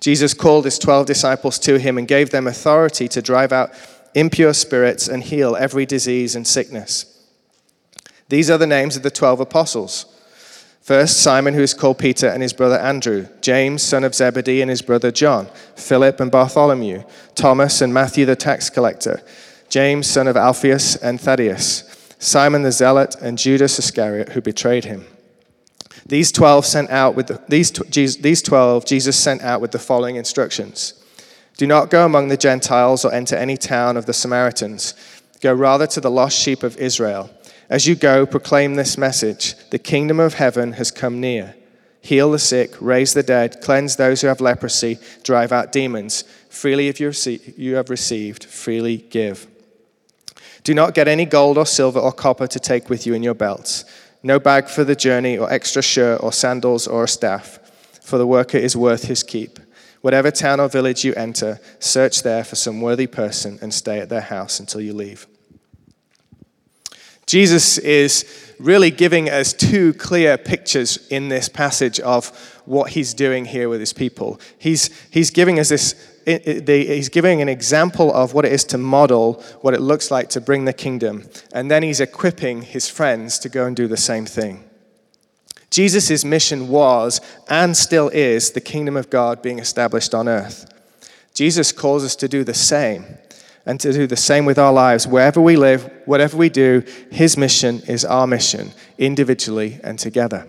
Jesus 0.00 0.34
called 0.34 0.64
his 0.64 0.78
twelve 0.78 1.06
disciples 1.06 1.58
to 1.60 1.78
him 1.78 1.98
and 1.98 2.06
gave 2.06 2.30
them 2.30 2.46
authority 2.46 3.08
to 3.08 3.22
drive 3.22 3.52
out 3.52 3.70
impure 4.14 4.54
spirits 4.54 5.08
and 5.08 5.22
heal 5.22 5.56
every 5.56 5.86
disease 5.86 6.34
and 6.34 6.46
sickness. 6.46 7.14
These 8.28 8.50
are 8.50 8.58
the 8.58 8.66
names 8.66 8.96
of 8.96 9.02
the 9.02 9.10
twelve 9.10 9.40
apostles. 9.40 10.06
First, 10.80 11.20
Simon, 11.22 11.52
who 11.52 11.60
is 11.60 11.74
called 11.74 11.98
Peter, 11.98 12.28
and 12.28 12.42
his 12.42 12.54
brother 12.54 12.78
Andrew, 12.78 13.28
James, 13.42 13.82
son 13.82 14.04
of 14.04 14.14
Zebedee, 14.14 14.62
and 14.62 14.70
his 14.70 14.80
brother 14.80 15.10
John, 15.10 15.48
Philip 15.76 16.18
and 16.18 16.30
Bartholomew, 16.30 17.04
Thomas 17.34 17.82
and 17.82 17.92
Matthew 17.92 18.24
the 18.24 18.36
tax 18.36 18.70
collector, 18.70 19.20
James, 19.68 20.06
son 20.06 20.26
of 20.26 20.36
Alphaeus 20.36 20.96
and 20.96 21.20
Thaddeus, 21.20 22.14
Simon 22.18 22.62
the 22.62 22.72
zealot, 22.72 23.16
and 23.20 23.36
Judas 23.36 23.78
Iscariot, 23.78 24.30
who 24.30 24.40
betrayed 24.40 24.86
him. 24.86 25.04
These 26.08 26.32
12 26.32 26.64
sent 26.64 26.90
out 26.90 27.14
with 27.14 27.26
the, 27.26 27.42
these, 27.48 27.70
these 28.16 28.42
12 28.42 28.86
Jesus 28.86 29.16
sent 29.16 29.42
out 29.42 29.60
with 29.60 29.72
the 29.72 29.78
following 29.78 30.16
instructions. 30.16 30.94
Do 31.58 31.66
not 31.66 31.90
go 31.90 32.04
among 32.04 32.28
the 32.28 32.36
Gentiles 32.36 33.04
or 33.04 33.12
enter 33.12 33.36
any 33.36 33.56
town 33.56 33.96
of 33.96 34.06
the 34.06 34.12
Samaritans. 34.12 34.94
Go 35.40 35.52
rather 35.52 35.86
to 35.88 36.00
the 36.00 36.10
lost 36.10 36.38
sheep 36.38 36.62
of 36.62 36.76
Israel. 36.78 37.30
As 37.68 37.86
you 37.86 37.94
go, 37.94 38.24
proclaim 38.24 38.74
this 38.74 38.96
message 38.96 39.54
The 39.70 39.78
kingdom 39.78 40.18
of 40.18 40.34
heaven 40.34 40.72
has 40.74 40.90
come 40.90 41.20
near. 41.20 41.54
Heal 42.00 42.30
the 42.30 42.38
sick, 42.38 42.80
raise 42.80 43.12
the 43.12 43.22
dead, 43.22 43.60
cleanse 43.60 43.96
those 43.96 44.22
who 44.22 44.28
have 44.28 44.40
leprosy, 44.40 44.98
drive 45.24 45.52
out 45.52 45.72
demons. 45.72 46.22
Freely 46.48 46.88
if 46.88 47.00
you 47.00 47.74
have 47.74 47.90
received, 47.90 48.44
freely 48.44 48.96
give. 48.96 49.46
Do 50.64 50.74
not 50.74 50.94
get 50.94 51.08
any 51.08 51.26
gold 51.26 51.58
or 51.58 51.66
silver 51.66 51.98
or 51.98 52.12
copper 52.12 52.46
to 52.46 52.60
take 52.60 52.88
with 52.88 53.06
you 53.06 53.14
in 53.14 53.22
your 53.22 53.34
belts, 53.34 53.84
no 54.28 54.38
bag 54.38 54.68
for 54.68 54.84
the 54.84 54.94
journey, 54.94 55.38
or 55.38 55.50
extra 55.50 55.82
shirt, 55.82 56.22
or 56.22 56.32
sandals, 56.32 56.86
or 56.86 57.02
a 57.04 57.08
staff, 57.08 57.58
for 58.02 58.18
the 58.18 58.26
worker 58.26 58.58
is 58.58 58.76
worth 58.76 59.04
his 59.04 59.22
keep. 59.22 59.58
Whatever 60.02 60.30
town 60.30 60.60
or 60.60 60.68
village 60.68 61.04
you 61.04 61.14
enter, 61.14 61.58
search 61.80 62.22
there 62.22 62.44
for 62.44 62.54
some 62.54 62.80
worthy 62.80 63.06
person 63.06 63.58
and 63.60 63.74
stay 63.74 63.98
at 63.98 64.10
their 64.10 64.20
house 64.20 64.60
until 64.60 64.80
you 64.82 64.92
leave. 64.92 65.26
Jesus 67.26 67.78
is 67.78 68.54
really 68.58 68.90
giving 68.90 69.28
us 69.28 69.52
two 69.52 69.92
clear 69.94 70.38
pictures 70.38 71.08
in 71.08 71.28
this 71.28 71.48
passage 71.48 71.98
of 72.00 72.28
what 72.64 72.90
he's 72.90 73.14
doing 73.14 73.44
here 73.44 73.68
with 73.68 73.80
his 73.80 73.92
people. 73.92 74.40
He's, 74.58 74.90
he's 75.10 75.30
giving 75.30 75.58
us 75.58 75.68
this, 75.68 75.94
he's 76.28 77.08
giving 77.08 77.40
an 77.40 77.48
example 77.48 78.12
of 78.12 78.34
what 78.34 78.44
it 78.44 78.52
is 78.52 78.64
to 78.64 78.78
model 78.78 79.42
what 79.62 79.74
it 79.74 79.80
looks 79.80 80.10
like 80.10 80.28
to 80.30 80.40
bring 80.40 80.64
the 80.64 80.72
kingdom, 80.72 81.24
and 81.52 81.70
then 81.70 81.82
he's 81.82 82.00
equipping 82.00 82.62
his 82.62 82.88
friends 82.88 83.38
to 83.40 83.48
go 83.48 83.66
and 83.66 83.74
do 83.74 83.88
the 83.88 83.96
same 83.96 84.26
thing. 84.26 84.64
Jesus' 85.70 86.24
mission 86.24 86.68
was 86.68 87.20
and 87.48 87.76
still 87.76 88.08
is 88.08 88.52
the 88.52 88.60
kingdom 88.60 88.96
of 88.96 89.10
God 89.10 89.42
being 89.42 89.58
established 89.58 90.14
on 90.14 90.28
earth. 90.28 90.66
Jesus 91.34 91.72
calls 91.72 92.04
us 92.04 92.16
to 92.16 92.28
do 92.28 92.42
the 92.42 92.54
same 92.54 93.04
and 93.64 93.78
to 93.80 93.92
do 93.92 94.06
the 94.06 94.16
same 94.16 94.46
with 94.46 94.58
our 94.58 94.72
lives. 94.72 95.06
Wherever 95.06 95.40
we 95.40 95.56
live, 95.56 95.90
whatever 96.06 96.36
we 96.36 96.48
do, 96.48 96.82
His 97.10 97.36
mission 97.36 97.80
is 97.86 98.04
our 98.04 98.26
mission, 98.26 98.72
individually 98.96 99.78
and 99.84 99.98
together. 99.98 100.46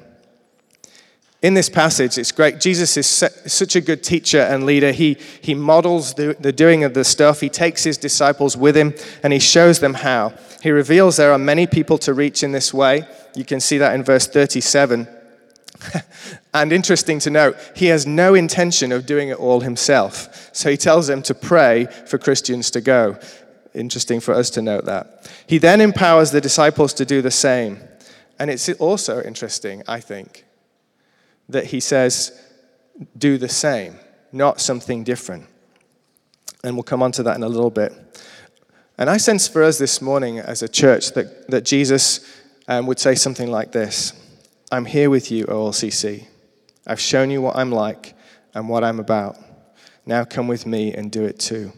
In 1.41 1.53
this 1.53 1.69
passage, 1.69 2.17
it's 2.17 2.33
great. 2.33 2.59
Jesus 2.59 2.97
is 2.97 3.07
such 3.07 3.75
a 3.77 3.81
good 3.81 4.03
teacher 4.03 4.41
and 4.41 4.65
leader. 4.65 4.91
He, 4.91 5.17
he 5.41 5.55
models 5.55 6.13
the, 6.15 6.35
the 6.37 6.51
doing 6.51 6.83
of 6.83 6.93
the 6.93 7.05
stuff. 7.05 7.39
He 7.39 7.47
takes 7.47 7.83
his 7.83 7.97
disciples 7.97 8.57
with 8.57 8.75
him 8.75 8.93
and 9.23 9.31
he 9.31 9.39
shows 9.39 9.79
them 9.79 9.93
how. 9.93 10.33
He 10.61 10.71
reveals 10.71 11.15
there 11.15 11.31
are 11.31 11.39
many 11.39 11.65
people 11.65 11.97
to 11.99 12.13
reach 12.13 12.43
in 12.43 12.51
this 12.51 12.73
way. 12.73 13.07
You 13.35 13.45
can 13.45 13.61
see 13.61 13.77
that 13.77 13.95
in 13.95 14.03
verse 14.03 14.27
37. 14.27 15.07
and 16.53 16.73
interesting 16.73 17.19
to 17.19 17.29
note, 17.29 17.55
he 17.73 17.85
has 17.85 18.05
no 18.05 18.33
intention 18.33 18.91
of 18.91 19.05
doing 19.05 19.29
it 19.29 19.39
all 19.39 19.61
himself. 19.61 20.49
So 20.53 20.69
he 20.69 20.75
tells 20.75 21.07
them 21.07 21.21
to 21.23 21.33
pray 21.33 21.85
for 21.85 22.17
Christians 22.17 22.69
to 22.71 22.81
go. 22.81 23.17
Interesting 23.73 24.19
for 24.19 24.33
us 24.33 24.49
to 24.51 24.61
note 24.61 24.83
that. 24.85 25.31
He 25.47 25.57
then 25.57 25.79
empowers 25.79 26.31
the 26.31 26.41
disciples 26.41 26.93
to 26.95 27.05
do 27.05 27.21
the 27.21 27.31
same. 27.31 27.79
And 28.37 28.49
it's 28.49 28.67
also 28.73 29.21
interesting, 29.21 29.83
I 29.87 30.01
think, 30.01 30.45
that 31.49 31.65
he 31.65 31.79
says, 31.79 32.39
do 33.17 33.37
the 33.37 33.49
same, 33.49 33.95
not 34.31 34.61
something 34.61 35.03
different. 35.03 35.47
And 36.63 36.75
we'll 36.75 36.83
come 36.83 37.01
on 37.01 37.11
to 37.13 37.23
that 37.23 37.35
in 37.35 37.43
a 37.43 37.49
little 37.49 37.69
bit. 37.69 37.93
And 38.97 39.09
I 39.09 39.17
sense 39.17 39.47
for 39.47 39.63
us 39.63 39.77
this 39.77 40.01
morning 40.01 40.39
as 40.39 40.61
a 40.61 40.67
church 40.67 41.13
that, 41.13 41.49
that 41.49 41.63
Jesus 41.63 42.19
um, 42.67 42.85
would 42.85 42.99
say 42.99 43.15
something 43.15 43.49
like 43.49 43.71
this 43.71 44.13
I'm 44.71 44.85
here 44.85 45.09
with 45.09 45.31
you, 45.31 45.45
OLCC. 45.45 46.27
I've 46.85 46.99
shown 46.99 47.31
you 47.31 47.41
what 47.41 47.55
I'm 47.55 47.71
like 47.71 48.13
and 48.53 48.69
what 48.69 48.83
I'm 48.83 48.99
about. 48.99 49.37
Now 50.05 50.25
come 50.25 50.47
with 50.47 50.65
me 50.65 50.93
and 50.93 51.11
do 51.11 51.23
it 51.23 51.39
too. 51.39 51.71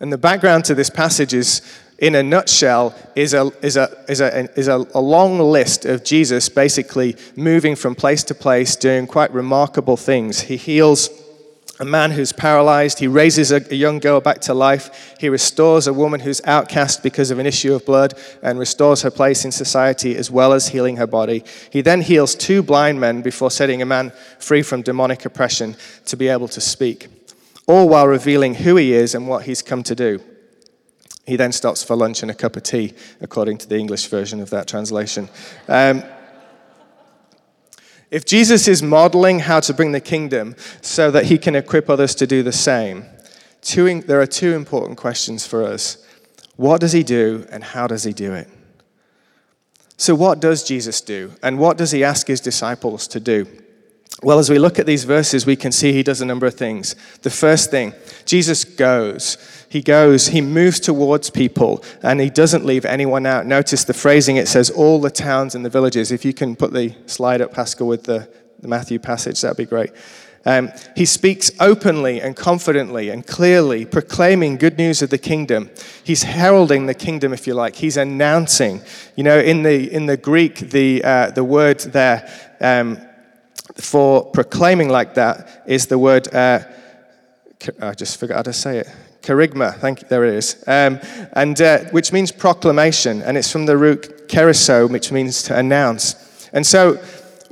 And 0.00 0.12
the 0.12 0.18
background 0.18 0.64
to 0.66 0.74
this 0.74 0.90
passage 0.90 1.34
is, 1.34 1.62
in 1.98 2.14
a 2.14 2.22
nutshell, 2.22 2.94
is 3.16 3.34
a, 3.34 3.50
is 3.60 3.76
a, 3.76 4.04
is 4.08 4.20
a, 4.20 4.58
is 4.58 4.68
a, 4.68 4.86
a 4.94 5.00
long 5.00 5.40
list 5.40 5.84
of 5.84 6.04
Jesus 6.04 6.48
basically 6.48 7.16
moving 7.34 7.74
from 7.74 7.94
place 7.94 8.22
to 8.24 8.34
place, 8.34 8.76
doing 8.76 9.06
quite 9.06 9.32
remarkable 9.32 9.96
things. 9.96 10.42
He 10.42 10.56
heals 10.56 11.10
a 11.80 11.84
man 11.84 12.10
who's 12.12 12.32
paralyzed. 12.32 12.98
He 12.98 13.06
raises 13.06 13.52
a, 13.52 13.56
a, 13.70 13.74
young 13.74 13.98
girl 13.98 14.20
back 14.20 14.40
to 14.42 14.54
life. 14.54 15.16
He 15.18 15.28
restores 15.28 15.86
a 15.86 15.92
woman 15.92 16.20
who's 16.20 16.40
outcast 16.44 17.02
because 17.02 17.30
of 17.30 17.38
an 17.38 17.46
issue 17.46 17.74
of 17.74 17.86
blood 17.86 18.14
and 18.42 18.58
restores 18.58 19.02
her 19.02 19.10
place 19.10 19.44
in 19.44 19.52
society 19.52 20.16
as 20.16 20.30
well 20.30 20.52
as 20.52 20.68
healing 20.68 20.96
her 20.96 21.06
body. 21.06 21.44
He 21.70 21.80
then 21.80 22.00
heals 22.00 22.34
two 22.34 22.62
blind 22.62 23.00
men 23.00 23.22
before 23.22 23.50
setting 23.50 23.80
a 23.82 23.86
man 23.86 24.12
free 24.38 24.62
from 24.62 24.82
demonic 24.82 25.24
oppression 25.24 25.76
to 26.06 26.16
be 26.16 26.28
able 26.28 26.48
to 26.48 26.60
speak, 26.60 27.08
all 27.66 27.88
while 27.88 28.06
revealing 28.06 28.54
who 28.54 28.76
he 28.76 28.92
is 28.92 29.14
and 29.14 29.28
what 29.28 29.44
he's 29.44 29.62
come 29.62 29.82
to 29.84 29.94
do. 29.94 30.20
He 31.28 31.36
then 31.36 31.52
stops 31.52 31.84
for 31.84 31.94
lunch 31.94 32.22
and 32.22 32.30
a 32.30 32.34
cup 32.34 32.56
of 32.56 32.62
tea, 32.62 32.94
according 33.20 33.58
to 33.58 33.68
the 33.68 33.76
English 33.76 34.06
version 34.06 34.40
of 34.40 34.48
that 34.48 34.66
translation. 34.66 35.28
Um, 35.68 36.02
if 38.10 38.24
Jesus 38.24 38.66
is 38.66 38.82
modeling 38.82 39.40
how 39.40 39.60
to 39.60 39.74
bring 39.74 39.92
the 39.92 40.00
kingdom 40.00 40.56
so 40.80 41.10
that 41.10 41.26
he 41.26 41.36
can 41.36 41.54
equip 41.54 41.90
others 41.90 42.14
to 42.14 42.26
do 42.26 42.42
the 42.42 42.50
same, 42.50 43.04
two, 43.60 44.00
there 44.00 44.22
are 44.22 44.26
two 44.26 44.54
important 44.54 44.96
questions 44.96 45.46
for 45.46 45.64
us. 45.64 46.02
What 46.56 46.80
does 46.80 46.92
he 46.92 47.02
do 47.02 47.46
and 47.52 47.62
how 47.62 47.86
does 47.86 48.04
he 48.04 48.14
do 48.14 48.32
it? 48.32 48.48
So, 49.98 50.14
what 50.14 50.40
does 50.40 50.64
Jesus 50.64 51.02
do 51.02 51.32
and 51.42 51.58
what 51.58 51.76
does 51.76 51.90
he 51.90 52.02
ask 52.02 52.26
his 52.26 52.40
disciples 52.40 53.06
to 53.08 53.20
do? 53.20 53.46
Well, 54.20 54.40
as 54.40 54.50
we 54.50 54.58
look 54.58 54.80
at 54.80 54.86
these 54.86 55.04
verses, 55.04 55.46
we 55.46 55.54
can 55.54 55.70
see 55.70 55.92
he 55.92 56.02
does 56.02 56.20
a 56.20 56.26
number 56.26 56.44
of 56.44 56.54
things. 56.54 56.96
The 57.22 57.30
first 57.30 57.70
thing, 57.70 57.92
Jesus 58.24 58.64
goes. 58.64 59.38
He 59.68 59.80
goes, 59.80 60.28
he 60.28 60.40
moves 60.40 60.80
towards 60.80 61.30
people, 61.30 61.84
and 62.02 62.20
he 62.20 62.28
doesn't 62.28 62.64
leave 62.64 62.84
anyone 62.84 63.26
out. 63.26 63.46
Notice 63.46 63.84
the 63.84 63.94
phrasing, 63.94 64.36
it 64.36 64.48
says 64.48 64.70
all 64.70 65.00
the 65.00 65.10
towns 65.10 65.54
and 65.54 65.64
the 65.64 65.70
villages. 65.70 66.10
If 66.10 66.24
you 66.24 66.32
can 66.32 66.56
put 66.56 66.72
the 66.72 66.96
slide 67.06 67.40
up, 67.40 67.52
Pascal, 67.52 67.86
with 67.86 68.04
the, 68.04 68.28
the 68.58 68.66
Matthew 68.66 68.98
passage, 68.98 69.40
that'd 69.40 69.56
be 69.56 69.66
great. 69.66 69.90
Um, 70.44 70.72
he 70.96 71.04
speaks 71.04 71.50
openly 71.60 72.20
and 72.20 72.34
confidently 72.34 73.10
and 73.10 73.24
clearly, 73.24 73.84
proclaiming 73.84 74.56
good 74.56 74.78
news 74.78 75.00
of 75.00 75.10
the 75.10 75.18
kingdom. 75.18 75.70
He's 76.02 76.24
heralding 76.24 76.86
the 76.86 76.94
kingdom, 76.94 77.32
if 77.32 77.46
you 77.46 77.54
like. 77.54 77.76
He's 77.76 77.96
announcing. 77.96 78.80
You 79.14 79.24
know, 79.24 79.38
in 79.38 79.62
the, 79.62 79.92
in 79.92 80.06
the 80.06 80.16
Greek, 80.16 80.56
the, 80.70 81.04
uh, 81.04 81.30
the 81.30 81.44
word 81.44 81.80
there 81.80 82.28
um, 82.60 82.98
for 83.80 84.24
proclaiming 84.30 84.88
like 84.88 85.14
that 85.14 85.62
is 85.66 85.86
the 85.86 85.98
word, 85.98 86.32
uh, 86.34 86.60
I 87.80 87.94
just 87.94 88.18
forgot 88.18 88.36
how 88.36 88.42
to 88.42 88.52
say 88.52 88.78
it. 88.78 88.88
Kerygma, 89.22 89.74
thank 89.78 90.02
you, 90.02 90.08
there 90.08 90.24
it 90.24 90.34
is. 90.34 90.62
Um, 90.66 91.00
and 91.32 91.60
uh, 91.60 91.80
which 91.90 92.12
means 92.12 92.32
proclamation, 92.32 93.22
and 93.22 93.36
it's 93.36 93.50
from 93.50 93.66
the 93.66 93.76
root 93.76 94.28
keriso, 94.28 94.90
which 94.90 95.12
means 95.12 95.42
to 95.44 95.58
announce. 95.58 96.48
And 96.52 96.66
so 96.66 96.94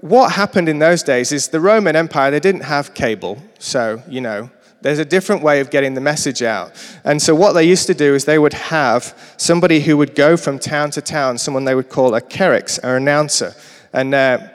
what 0.01 0.33
happened 0.33 0.69
in 0.69 0.79
those 0.79 1.03
days 1.03 1.33
is 1.33 1.49
the 1.49 1.61
Roman 1.61 1.97
Empire, 1.97 2.31
they 2.31 2.41
didn't 2.41 2.63
have 2.63 2.95
cable. 2.95 3.43
So, 3.59 4.03
you 4.09 4.21
know, 4.21 4.51
there's 4.83 4.99
a 4.99 5.05
different 5.05 5.43
way 5.43 5.61
of 5.61 5.71
getting 5.71 5.95
the 5.95 6.01
message 6.01 6.43
out. 6.43 6.73
And 7.05 7.21
so, 7.21 7.35
what 7.35 7.53
they 7.53 7.65
used 7.65 7.87
to 7.89 7.95
do 7.95 8.15
is 8.15 8.25
they 8.25 8.39
would 8.39 8.53
have 8.53 9.35
somebody 9.37 9.81
who 9.81 9.97
would 9.97 10.15
go 10.15 10.37
from 10.37 10.59
town 10.59 10.91
to 10.93 11.03
town, 11.03 11.39
someone 11.39 11.65
they 11.65 11.75
would 11.75 11.89
call 11.89 12.15
a 12.15 12.21
kerix, 12.21 12.83
or 12.85 12.97
announcer. 12.97 13.55
And 13.93 14.15
uh, 14.15 14.49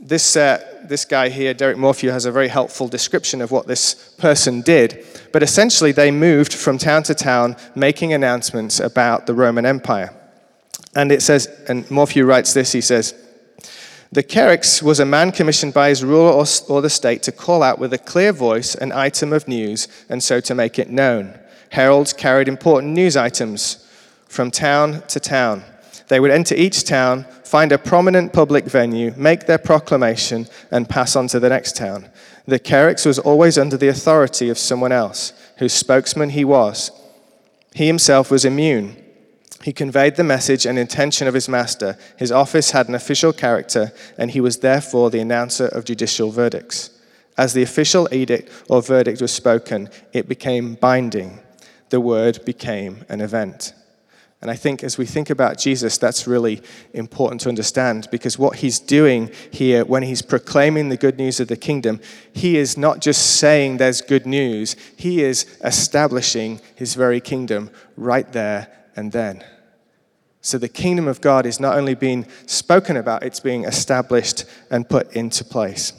this, 0.00 0.36
uh, 0.36 0.62
this 0.84 1.04
guy 1.04 1.28
here, 1.28 1.52
Derek 1.54 1.76
Morphew, 1.76 2.10
has 2.10 2.24
a 2.24 2.32
very 2.32 2.48
helpful 2.48 2.88
description 2.88 3.42
of 3.42 3.50
what 3.50 3.66
this 3.66 3.94
person 4.18 4.60
did. 4.60 5.04
But 5.32 5.42
essentially, 5.42 5.92
they 5.92 6.10
moved 6.10 6.54
from 6.54 6.78
town 6.78 7.02
to 7.04 7.14
town 7.14 7.56
making 7.74 8.12
announcements 8.12 8.78
about 8.78 9.26
the 9.26 9.34
Roman 9.34 9.66
Empire. 9.66 10.14
And 10.94 11.10
it 11.10 11.22
says, 11.22 11.48
and 11.68 11.90
Morphew 11.90 12.24
writes 12.24 12.54
this 12.54 12.72
he 12.72 12.80
says, 12.80 13.14
the 14.10 14.22
kerix 14.22 14.82
was 14.82 15.00
a 15.00 15.04
man 15.04 15.32
commissioned 15.32 15.74
by 15.74 15.90
his 15.90 16.02
ruler 16.02 16.32
or, 16.32 16.46
or 16.68 16.80
the 16.80 16.88
state 16.88 17.22
to 17.24 17.32
call 17.32 17.62
out 17.62 17.78
with 17.78 17.92
a 17.92 17.98
clear 17.98 18.32
voice 18.32 18.74
an 18.74 18.90
item 18.90 19.34
of 19.34 19.46
news 19.46 19.86
and 20.08 20.22
so 20.22 20.40
to 20.40 20.54
make 20.54 20.78
it 20.78 20.88
known. 20.88 21.38
Heralds 21.70 22.14
carried 22.14 22.48
important 22.48 22.94
news 22.94 23.16
items 23.18 23.86
from 24.26 24.50
town 24.50 25.02
to 25.08 25.20
town. 25.20 25.62
They 26.08 26.20
would 26.20 26.30
enter 26.30 26.54
each 26.54 26.84
town, 26.84 27.24
find 27.44 27.70
a 27.70 27.78
prominent 27.78 28.32
public 28.32 28.64
venue, 28.64 29.12
make 29.16 29.46
their 29.46 29.58
proclamation, 29.58 30.46
and 30.70 30.88
pass 30.88 31.14
on 31.16 31.28
to 31.28 31.40
the 31.40 31.50
next 31.50 31.76
town. 31.76 32.10
The 32.46 32.58
kerix 32.58 33.04
was 33.04 33.18
always 33.18 33.58
under 33.58 33.76
the 33.76 33.88
authority 33.88 34.48
of 34.48 34.58
someone 34.58 34.92
else, 34.92 35.32
whose 35.58 35.74
spokesman 35.74 36.30
he 36.30 36.44
was. 36.44 36.90
He 37.74 37.86
himself 37.86 38.30
was 38.30 38.46
immune. 38.46 38.96
He 39.62 39.72
conveyed 39.72 40.16
the 40.16 40.24
message 40.24 40.64
and 40.64 40.78
intention 40.78 41.28
of 41.28 41.34
his 41.34 41.48
master. 41.48 41.98
His 42.16 42.32
office 42.32 42.70
had 42.70 42.88
an 42.88 42.94
official 42.94 43.32
character, 43.32 43.92
and 44.16 44.30
he 44.30 44.40
was 44.40 44.58
therefore 44.58 45.10
the 45.10 45.20
announcer 45.20 45.66
of 45.66 45.84
judicial 45.84 46.30
verdicts. 46.30 46.90
As 47.36 47.52
the 47.52 47.62
official 47.62 48.08
edict 48.12 48.50
or 48.68 48.80
verdict 48.80 49.20
was 49.20 49.32
spoken, 49.32 49.90
it 50.12 50.28
became 50.28 50.74
binding. 50.74 51.40
The 51.90 52.00
word 52.00 52.44
became 52.44 53.04
an 53.08 53.20
event. 53.20 53.74
And 54.40 54.52
I 54.52 54.54
think 54.54 54.84
as 54.84 54.96
we 54.96 55.04
think 55.04 55.30
about 55.30 55.58
Jesus, 55.58 55.98
that's 55.98 56.28
really 56.28 56.62
important 56.92 57.40
to 57.40 57.48
understand 57.48 58.06
because 58.12 58.38
what 58.38 58.58
he's 58.58 58.78
doing 58.78 59.32
here 59.50 59.84
when 59.84 60.04
he's 60.04 60.22
proclaiming 60.22 60.90
the 60.90 60.96
good 60.96 61.18
news 61.18 61.40
of 61.40 61.48
the 61.48 61.56
kingdom, 61.56 62.00
he 62.32 62.56
is 62.56 62.78
not 62.78 63.00
just 63.00 63.38
saying 63.38 63.78
there's 63.78 64.00
good 64.00 64.26
news, 64.26 64.76
he 64.96 65.24
is 65.24 65.44
establishing 65.64 66.60
his 66.76 66.94
very 66.94 67.20
kingdom 67.20 67.70
right 67.96 68.32
there 68.32 68.68
and 68.94 69.10
then. 69.10 69.44
So 70.40 70.56
the 70.56 70.68
kingdom 70.68 71.08
of 71.08 71.20
God 71.20 71.44
is 71.44 71.58
not 71.58 71.76
only 71.76 71.96
being 71.96 72.24
spoken 72.46 72.96
about, 72.96 73.24
it's 73.24 73.40
being 73.40 73.64
established 73.64 74.44
and 74.70 74.88
put 74.88 75.12
into 75.14 75.44
place. 75.44 75.92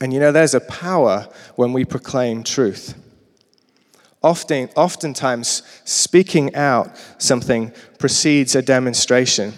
And 0.00 0.12
you 0.12 0.20
know, 0.20 0.32
there's 0.32 0.54
a 0.54 0.60
power 0.60 1.28
when 1.56 1.74
we 1.74 1.84
proclaim 1.84 2.42
truth. 2.42 2.94
Often, 4.24 4.70
oftentimes, 4.74 5.62
speaking 5.84 6.54
out 6.54 6.96
something 7.18 7.74
precedes 7.98 8.54
a 8.54 8.62
demonstration. 8.62 9.52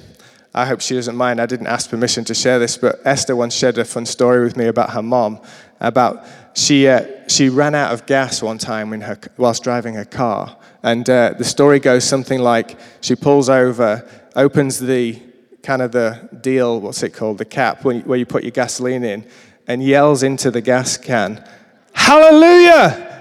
I 0.52 0.66
hope 0.66 0.80
she 0.80 0.96
doesn't 0.96 1.14
mind. 1.14 1.40
I 1.40 1.46
didn't 1.46 1.68
ask 1.68 1.88
permission 1.88 2.24
to 2.24 2.34
share 2.34 2.58
this, 2.58 2.76
but 2.76 2.98
Esther 3.04 3.36
once 3.36 3.54
shared 3.54 3.78
a 3.78 3.84
fun 3.84 4.04
story 4.04 4.42
with 4.42 4.56
me 4.56 4.66
about 4.66 4.90
her 4.90 5.02
mom. 5.02 5.40
About 5.80 6.24
she, 6.54 6.88
uh, 6.88 7.06
she 7.28 7.48
ran 7.48 7.76
out 7.76 7.94
of 7.94 8.06
gas 8.06 8.42
one 8.42 8.58
time 8.58 8.92
in 8.92 9.02
her, 9.02 9.16
whilst 9.36 9.62
driving 9.62 9.94
her 9.94 10.04
car, 10.04 10.56
and 10.82 11.08
uh, 11.08 11.34
the 11.38 11.44
story 11.44 11.78
goes 11.78 12.02
something 12.02 12.40
like 12.40 12.76
she 13.02 13.14
pulls 13.14 13.48
over, 13.48 14.04
opens 14.34 14.80
the 14.80 15.22
kind 15.62 15.80
of 15.80 15.92
the 15.92 16.28
deal, 16.40 16.80
what's 16.80 17.04
it 17.04 17.10
called, 17.10 17.38
the 17.38 17.44
cap 17.44 17.84
where 17.84 18.16
you 18.16 18.26
put 18.26 18.42
your 18.42 18.50
gasoline 18.50 19.04
in, 19.04 19.24
and 19.68 19.80
yells 19.80 20.24
into 20.24 20.50
the 20.50 20.60
gas 20.60 20.96
can, 20.96 21.44
Hallelujah! 21.92 23.15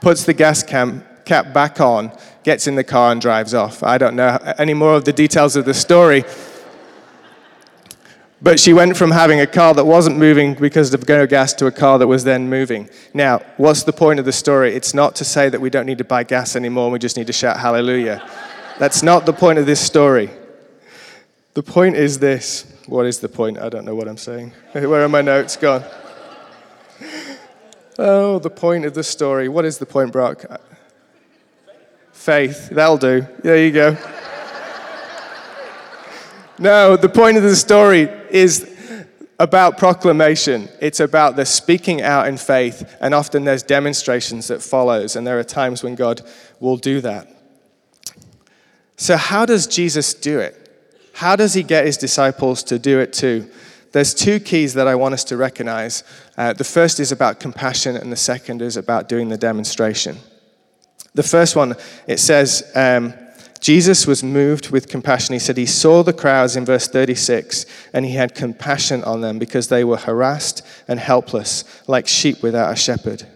Puts 0.00 0.24
the 0.24 0.34
gas 0.34 0.62
can, 0.62 1.04
cap 1.24 1.52
back 1.52 1.80
on, 1.80 2.12
gets 2.44 2.66
in 2.66 2.74
the 2.74 2.84
car, 2.84 3.12
and 3.12 3.20
drives 3.20 3.54
off. 3.54 3.82
I 3.82 3.98
don't 3.98 4.16
know 4.16 4.38
any 4.58 4.74
more 4.74 4.94
of 4.94 5.04
the 5.04 5.12
details 5.12 5.56
of 5.56 5.64
the 5.64 5.74
story. 5.74 6.24
But 8.40 8.60
she 8.60 8.72
went 8.72 8.96
from 8.96 9.10
having 9.10 9.40
a 9.40 9.46
car 9.46 9.74
that 9.74 9.84
wasn't 9.84 10.16
moving 10.16 10.54
because 10.54 10.94
of 10.94 11.08
no 11.08 11.26
gas 11.26 11.52
to 11.54 11.66
a 11.66 11.72
car 11.72 11.98
that 11.98 12.06
was 12.06 12.22
then 12.22 12.48
moving. 12.48 12.88
Now, 13.12 13.40
what's 13.56 13.82
the 13.82 13.92
point 13.92 14.20
of 14.20 14.26
the 14.26 14.32
story? 14.32 14.74
It's 14.74 14.94
not 14.94 15.16
to 15.16 15.24
say 15.24 15.48
that 15.48 15.60
we 15.60 15.70
don't 15.70 15.86
need 15.86 15.98
to 15.98 16.04
buy 16.04 16.22
gas 16.22 16.54
anymore, 16.54 16.90
we 16.90 17.00
just 17.00 17.16
need 17.16 17.26
to 17.26 17.32
shout 17.32 17.58
hallelujah. 17.58 18.26
That's 18.78 19.02
not 19.02 19.26
the 19.26 19.32
point 19.32 19.58
of 19.58 19.66
this 19.66 19.80
story. 19.80 20.30
The 21.54 21.64
point 21.64 21.96
is 21.96 22.20
this. 22.20 22.72
What 22.86 23.06
is 23.06 23.18
the 23.18 23.28
point? 23.28 23.58
I 23.58 23.68
don't 23.68 23.84
know 23.84 23.96
what 23.96 24.06
I'm 24.06 24.16
saying. 24.16 24.52
Where 24.72 25.02
are 25.02 25.08
my 25.08 25.20
notes 25.20 25.56
gone? 25.56 25.82
Oh, 27.98 28.38
the 28.38 28.50
point 28.50 28.84
of 28.84 28.94
the 28.94 29.02
story. 29.02 29.48
What 29.48 29.64
is 29.64 29.78
the 29.78 29.86
point, 29.86 30.12
Brock? 30.12 30.44
Faith. 32.12 32.68
That'll 32.70 32.96
do. 32.96 33.26
There 33.42 33.58
you 33.58 33.72
go. 33.72 33.96
No, 36.60 36.96
the 36.96 37.08
point 37.08 37.36
of 37.36 37.42
the 37.42 37.56
story 37.56 38.02
is 38.30 38.74
about 39.38 39.78
proclamation. 39.78 40.68
It's 40.80 41.00
about 41.00 41.36
the 41.36 41.46
speaking 41.46 42.02
out 42.02 42.26
in 42.26 42.36
faith, 42.36 42.96
and 43.00 43.14
often 43.14 43.44
there's 43.44 43.62
demonstrations 43.62 44.48
that 44.48 44.62
follows, 44.62 45.14
and 45.14 45.26
there 45.26 45.38
are 45.38 45.44
times 45.44 45.82
when 45.82 45.94
God 45.94 46.22
will 46.58 46.76
do 46.76 47.00
that. 47.00 47.28
So, 48.96 49.16
how 49.16 49.46
does 49.46 49.68
Jesus 49.68 50.14
do 50.14 50.40
it? 50.40 50.56
How 51.14 51.36
does 51.36 51.54
he 51.54 51.62
get 51.62 51.86
his 51.86 51.96
disciples 51.96 52.64
to 52.64 52.78
do 52.78 52.98
it 52.98 53.12
too? 53.12 53.48
There's 53.92 54.14
two 54.14 54.38
keys 54.40 54.74
that 54.74 54.86
I 54.86 54.94
want 54.94 55.14
us 55.14 55.24
to 55.24 55.36
recognize. 55.36 56.04
Uh, 56.36 56.52
the 56.52 56.64
first 56.64 57.00
is 57.00 57.12
about 57.12 57.40
compassion, 57.40 57.96
and 57.96 58.12
the 58.12 58.16
second 58.16 58.62
is 58.62 58.76
about 58.76 59.08
doing 59.08 59.28
the 59.28 59.38
demonstration. 59.38 60.18
The 61.14 61.22
first 61.22 61.56
one, 61.56 61.74
it 62.06 62.20
says, 62.20 62.70
um, 62.74 63.14
Jesus 63.60 64.06
was 64.06 64.22
moved 64.22 64.70
with 64.70 64.88
compassion. 64.88 65.32
He 65.32 65.38
said 65.38 65.56
he 65.56 65.66
saw 65.66 66.02
the 66.02 66.12
crowds 66.12 66.54
in 66.56 66.64
verse 66.64 66.86
36 66.86 67.66
and 67.92 68.04
he 68.04 68.12
had 68.12 68.34
compassion 68.34 69.02
on 69.02 69.20
them 69.20 69.38
because 69.38 69.68
they 69.68 69.82
were 69.82 69.96
harassed 69.96 70.64
and 70.86 71.00
helpless, 71.00 71.64
like 71.88 72.06
sheep 72.06 72.42
without 72.42 72.72
a 72.72 72.76
shepherd. 72.76 73.26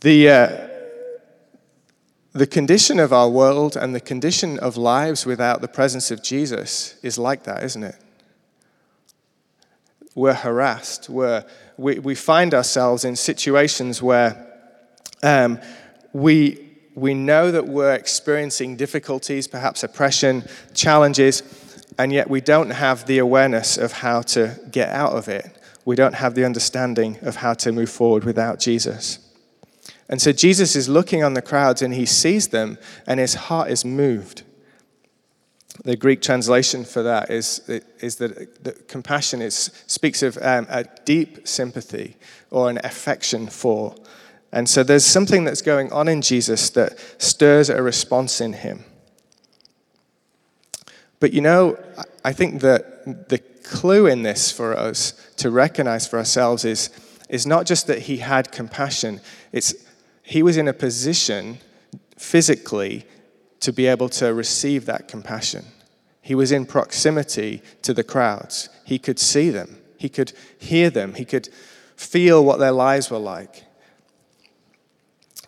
The, 0.00 0.30
uh, 0.30 0.68
the 2.32 2.46
condition 2.46 2.98
of 2.98 3.12
our 3.12 3.28
world 3.28 3.76
and 3.76 3.94
the 3.94 4.00
condition 4.00 4.58
of 4.58 4.76
lives 4.76 5.26
without 5.26 5.60
the 5.60 5.68
presence 5.68 6.10
of 6.10 6.22
Jesus 6.22 6.96
is 7.02 7.18
like 7.18 7.44
that, 7.44 7.62
isn't 7.62 7.82
it? 7.82 7.96
We're 10.14 10.34
harassed. 10.34 11.10
We're, 11.10 11.44
we, 11.76 11.98
we 11.98 12.14
find 12.14 12.54
ourselves 12.54 13.04
in 13.04 13.16
situations 13.16 14.02
where 14.02 14.46
um, 15.22 15.60
we, 16.12 16.70
we 16.94 17.14
know 17.14 17.50
that 17.50 17.66
we're 17.66 17.94
experiencing 17.94 18.76
difficulties, 18.76 19.46
perhaps 19.46 19.82
oppression, 19.82 20.44
challenges, 20.74 21.42
and 21.98 22.12
yet 22.12 22.30
we 22.30 22.40
don't 22.40 22.70
have 22.70 23.06
the 23.06 23.18
awareness 23.18 23.76
of 23.76 23.92
how 23.92 24.22
to 24.22 24.58
get 24.70 24.88
out 24.88 25.12
of 25.12 25.28
it. 25.28 25.58
We 25.84 25.96
don't 25.96 26.14
have 26.14 26.34
the 26.34 26.44
understanding 26.44 27.18
of 27.22 27.36
how 27.36 27.54
to 27.54 27.72
move 27.72 27.90
forward 27.90 28.24
without 28.24 28.58
Jesus. 28.58 29.18
And 30.12 30.20
so 30.20 30.30
Jesus 30.30 30.76
is 30.76 30.90
looking 30.90 31.24
on 31.24 31.32
the 31.32 31.40
crowds 31.40 31.80
and 31.80 31.94
he 31.94 32.04
sees 32.04 32.48
them, 32.48 32.76
and 33.06 33.18
his 33.18 33.32
heart 33.32 33.70
is 33.70 33.82
moved. 33.82 34.42
The 35.84 35.96
Greek 35.96 36.20
translation 36.20 36.84
for 36.84 37.02
that 37.02 37.30
is, 37.30 37.66
is 37.98 38.16
that, 38.16 38.62
that 38.62 38.88
compassion 38.88 39.40
is, 39.40 39.70
speaks 39.86 40.22
of 40.22 40.36
um, 40.42 40.66
a 40.68 40.84
deep 41.06 41.48
sympathy 41.48 42.18
or 42.50 42.68
an 42.68 42.78
affection 42.84 43.46
for. 43.46 43.96
And 44.52 44.68
so 44.68 44.82
there's 44.82 45.06
something 45.06 45.44
that's 45.44 45.62
going 45.62 45.90
on 45.92 46.08
in 46.08 46.20
Jesus 46.20 46.68
that 46.68 46.98
stirs 47.16 47.70
a 47.70 47.82
response 47.82 48.42
in 48.42 48.52
him. 48.52 48.84
But 51.20 51.32
you 51.32 51.40
know, 51.40 51.82
I 52.22 52.34
think 52.34 52.60
that 52.60 53.30
the 53.30 53.38
clue 53.38 54.08
in 54.08 54.24
this 54.24 54.52
for 54.52 54.76
us 54.76 55.14
to 55.36 55.50
recognize 55.50 56.06
for 56.06 56.18
ourselves 56.18 56.66
is, 56.66 56.90
is 57.30 57.46
not 57.46 57.64
just 57.64 57.86
that 57.86 58.00
he 58.00 58.18
had 58.18 58.52
compassion, 58.52 59.22
it's 59.52 59.74
he 60.32 60.42
was 60.42 60.56
in 60.56 60.66
a 60.66 60.72
position 60.72 61.58
physically 62.16 63.04
to 63.60 63.70
be 63.70 63.86
able 63.86 64.08
to 64.08 64.32
receive 64.32 64.86
that 64.86 65.06
compassion. 65.06 65.62
He 66.22 66.34
was 66.34 66.50
in 66.50 66.64
proximity 66.64 67.60
to 67.82 67.92
the 67.92 68.02
crowds. 68.02 68.70
He 68.86 68.98
could 68.98 69.18
see 69.18 69.50
them, 69.50 69.76
he 69.98 70.08
could 70.08 70.32
hear 70.58 70.88
them, 70.88 71.12
he 71.12 71.26
could 71.26 71.50
feel 71.96 72.42
what 72.46 72.58
their 72.58 72.72
lives 72.72 73.10
were 73.10 73.18
like. 73.18 73.64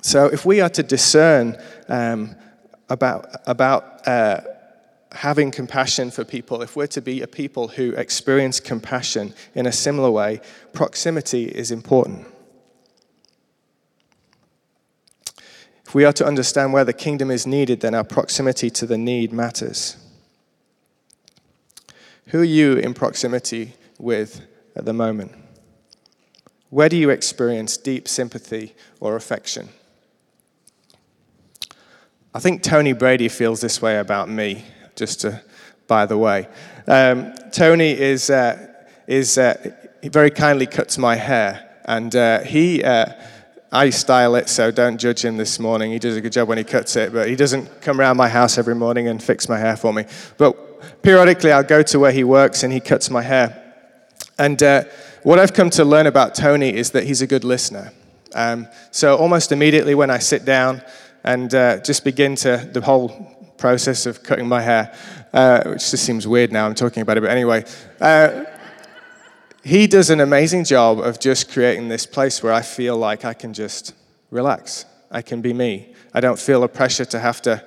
So, 0.02 0.26
if 0.26 0.44
we 0.44 0.60
are 0.60 0.68
to 0.68 0.82
discern 0.82 1.56
um, 1.88 2.36
about, 2.90 3.24
about 3.46 4.06
uh, 4.06 4.42
having 5.12 5.50
compassion 5.50 6.10
for 6.10 6.24
people, 6.24 6.60
if 6.60 6.76
we're 6.76 6.88
to 6.88 7.00
be 7.00 7.22
a 7.22 7.26
people 7.26 7.68
who 7.68 7.92
experience 7.92 8.60
compassion 8.60 9.32
in 9.54 9.64
a 9.64 9.72
similar 9.72 10.10
way, 10.10 10.42
proximity 10.74 11.44
is 11.44 11.70
important. 11.70 12.26
We 15.94 16.04
are 16.04 16.12
to 16.14 16.26
understand 16.26 16.72
where 16.72 16.84
the 16.84 16.92
kingdom 16.92 17.30
is 17.30 17.46
needed, 17.46 17.80
then 17.80 17.94
our 17.94 18.02
proximity 18.02 18.68
to 18.68 18.84
the 18.84 18.98
need 18.98 19.32
matters. 19.32 19.96
Who 22.26 22.40
are 22.40 22.44
you 22.44 22.74
in 22.74 22.94
proximity 22.94 23.74
with 23.98 24.44
at 24.74 24.84
the 24.84 24.92
moment? 24.92 25.32
Where 26.70 26.88
do 26.88 26.96
you 26.96 27.10
experience 27.10 27.76
deep 27.76 28.08
sympathy 28.08 28.74
or 28.98 29.14
affection? 29.14 29.68
I 32.34 32.40
think 32.40 32.64
Tony 32.64 32.92
Brady 32.92 33.28
feels 33.28 33.60
this 33.60 33.80
way 33.80 33.98
about 33.98 34.28
me, 34.28 34.64
just 34.96 35.20
to, 35.20 35.40
by 35.86 36.06
the 36.06 36.18
way. 36.18 36.48
Um, 36.88 37.32
Tony 37.52 37.92
is, 37.92 38.30
uh, 38.30 38.74
is 39.06 39.38
uh, 39.38 39.70
very 40.02 40.32
kindly 40.32 40.66
cuts 40.66 40.98
my 40.98 41.14
hair, 41.14 41.78
and 41.84 42.16
uh, 42.16 42.40
he 42.40 42.82
uh, 42.82 43.12
I 43.74 43.90
style 43.90 44.36
it, 44.36 44.48
so 44.48 44.70
don't 44.70 44.98
judge 44.98 45.24
him 45.24 45.36
this 45.36 45.58
morning. 45.58 45.90
He 45.90 45.98
does 45.98 46.16
a 46.16 46.20
good 46.20 46.30
job 46.30 46.46
when 46.46 46.58
he 46.58 46.62
cuts 46.62 46.94
it, 46.94 47.12
but 47.12 47.28
he 47.28 47.34
doesn't 47.34 47.80
come 47.80 48.00
around 48.00 48.16
my 48.16 48.28
house 48.28 48.56
every 48.56 48.76
morning 48.76 49.08
and 49.08 49.20
fix 49.20 49.48
my 49.48 49.58
hair 49.58 49.76
for 49.76 49.92
me. 49.92 50.04
But 50.38 51.02
periodically, 51.02 51.50
I'll 51.50 51.64
go 51.64 51.82
to 51.82 51.98
where 51.98 52.12
he 52.12 52.22
works 52.22 52.62
and 52.62 52.72
he 52.72 52.78
cuts 52.78 53.10
my 53.10 53.20
hair. 53.20 53.74
And 54.38 54.62
uh, 54.62 54.84
what 55.24 55.40
I've 55.40 55.52
come 55.52 55.70
to 55.70 55.84
learn 55.84 56.06
about 56.06 56.36
Tony 56.36 56.72
is 56.72 56.92
that 56.92 57.02
he's 57.02 57.20
a 57.20 57.26
good 57.26 57.42
listener. 57.42 57.90
Um, 58.32 58.68
so 58.92 59.16
almost 59.16 59.50
immediately 59.50 59.96
when 59.96 60.08
I 60.08 60.18
sit 60.18 60.44
down 60.44 60.80
and 61.24 61.52
uh, 61.52 61.78
just 61.80 62.04
begin 62.04 62.36
to 62.36 62.68
the 62.72 62.80
whole 62.80 63.08
process 63.58 64.06
of 64.06 64.22
cutting 64.22 64.46
my 64.46 64.62
hair, 64.62 64.96
uh, 65.32 65.64
which 65.64 65.90
just 65.90 66.04
seems 66.04 66.28
weird 66.28 66.52
now 66.52 66.64
I'm 66.64 66.76
talking 66.76 67.00
about 67.02 67.16
it, 67.16 67.22
but 67.22 67.30
anyway. 67.30 67.64
Uh, 68.00 68.44
he 69.64 69.86
does 69.86 70.10
an 70.10 70.20
amazing 70.20 70.64
job 70.64 71.00
of 71.00 71.18
just 71.18 71.50
creating 71.50 71.88
this 71.88 72.04
place 72.04 72.42
where 72.42 72.52
I 72.52 72.60
feel 72.60 72.98
like 72.98 73.24
I 73.24 73.32
can 73.32 73.54
just 73.54 73.94
relax. 74.30 74.84
I 75.10 75.22
can 75.22 75.40
be 75.40 75.54
me. 75.54 75.94
I 76.12 76.20
don't 76.20 76.38
feel 76.38 76.62
a 76.64 76.68
pressure 76.68 77.06
to 77.06 77.18
have 77.18 77.40
to 77.42 77.64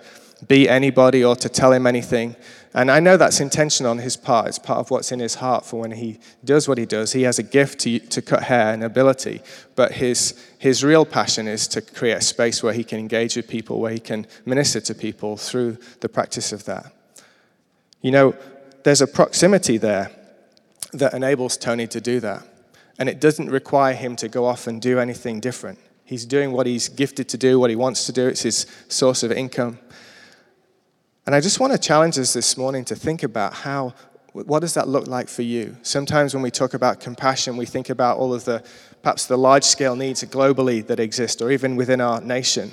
be 0.47 0.69
anybody 0.69 1.25
or 1.25 1.35
to 1.35 1.49
tell 1.49 1.73
him 1.73 1.87
anything. 1.87 2.35
And 2.75 2.91
I 2.91 2.99
know 2.99 3.17
that's 3.17 3.39
intentional 3.39 3.89
on 3.89 3.97
his 3.97 4.15
part. 4.15 4.47
It's 4.47 4.59
part 4.59 4.79
of 4.79 4.91
what's 4.91 5.11
in 5.11 5.19
his 5.19 5.35
heart 5.35 5.65
for 5.65 5.79
when 5.79 5.91
he 5.91 6.19
does 6.45 6.67
what 6.67 6.77
he 6.77 6.85
does. 6.85 7.13
He 7.13 7.23
has 7.23 7.39
a 7.39 7.43
gift 7.43 7.79
to, 7.79 7.97
to 7.97 8.21
cut 8.21 8.43
hair 8.43 8.71
and 8.73 8.83
ability, 8.83 9.41
but 9.75 9.93
his, 9.93 10.39
his 10.59 10.83
real 10.83 11.03
passion 11.03 11.47
is 11.47 11.67
to 11.69 11.81
create 11.81 12.17
a 12.17 12.21
space 12.21 12.61
where 12.61 12.73
he 12.73 12.83
can 12.83 12.99
engage 12.99 13.35
with 13.35 13.47
people, 13.47 13.79
where 13.79 13.91
he 13.91 13.99
can 13.99 14.27
minister 14.45 14.79
to 14.81 14.93
people 14.93 15.37
through 15.37 15.79
the 16.01 16.09
practice 16.09 16.51
of 16.51 16.65
that. 16.65 16.93
You 18.01 18.11
know, 18.11 18.35
there's 18.83 19.01
a 19.01 19.07
proximity 19.07 19.77
there 19.77 20.11
that 20.97 21.13
enables 21.13 21.57
Tony 21.57 21.87
to 21.87 22.01
do 22.01 22.19
that. 22.19 22.45
And 22.99 23.07
it 23.07 23.21
doesn't 23.21 23.49
require 23.49 23.93
him 23.93 24.15
to 24.17 24.27
go 24.27 24.45
off 24.45 24.67
and 24.67 24.81
do 24.81 24.99
anything 24.99 25.39
different. 25.39 25.79
He's 26.03 26.25
doing 26.25 26.51
what 26.51 26.65
he's 26.65 26.89
gifted 26.89 27.29
to 27.29 27.37
do, 27.37 27.59
what 27.59 27.69
he 27.69 27.75
wants 27.75 28.05
to 28.05 28.11
do. 28.11 28.27
It's 28.27 28.41
his 28.41 28.65
source 28.87 29.23
of 29.23 29.31
income. 29.31 29.77
And 31.25 31.35
I 31.35 31.41
just 31.41 31.59
want 31.59 31.73
to 31.73 31.79
challenge 31.79 32.17
us 32.17 32.33
this 32.33 32.57
morning 32.57 32.85
to 32.85 32.95
think 32.95 33.23
about 33.23 33.53
how, 33.53 33.93
what 34.31 34.59
does 34.59 34.73
that 34.75 34.87
look 34.87 35.07
like 35.07 35.27
for 35.27 35.41
you? 35.41 35.75
Sometimes 35.81 36.33
when 36.33 36.41
we 36.41 36.49
talk 36.49 36.73
about 36.73 37.01
compassion, 37.01 37.57
we 37.57 37.65
think 37.65 37.89
about 37.89 38.17
all 38.17 38.33
of 38.33 38.45
the, 38.45 38.63
perhaps 39.03 39.25
the 39.25 39.37
large 39.37 39.65
scale 39.65 39.95
needs 39.95 40.23
globally 40.23 40.85
that 40.87 40.99
exist, 40.99 41.41
or 41.41 41.51
even 41.51 41.75
within 41.75 41.99
our 41.99 42.21
nation. 42.21 42.71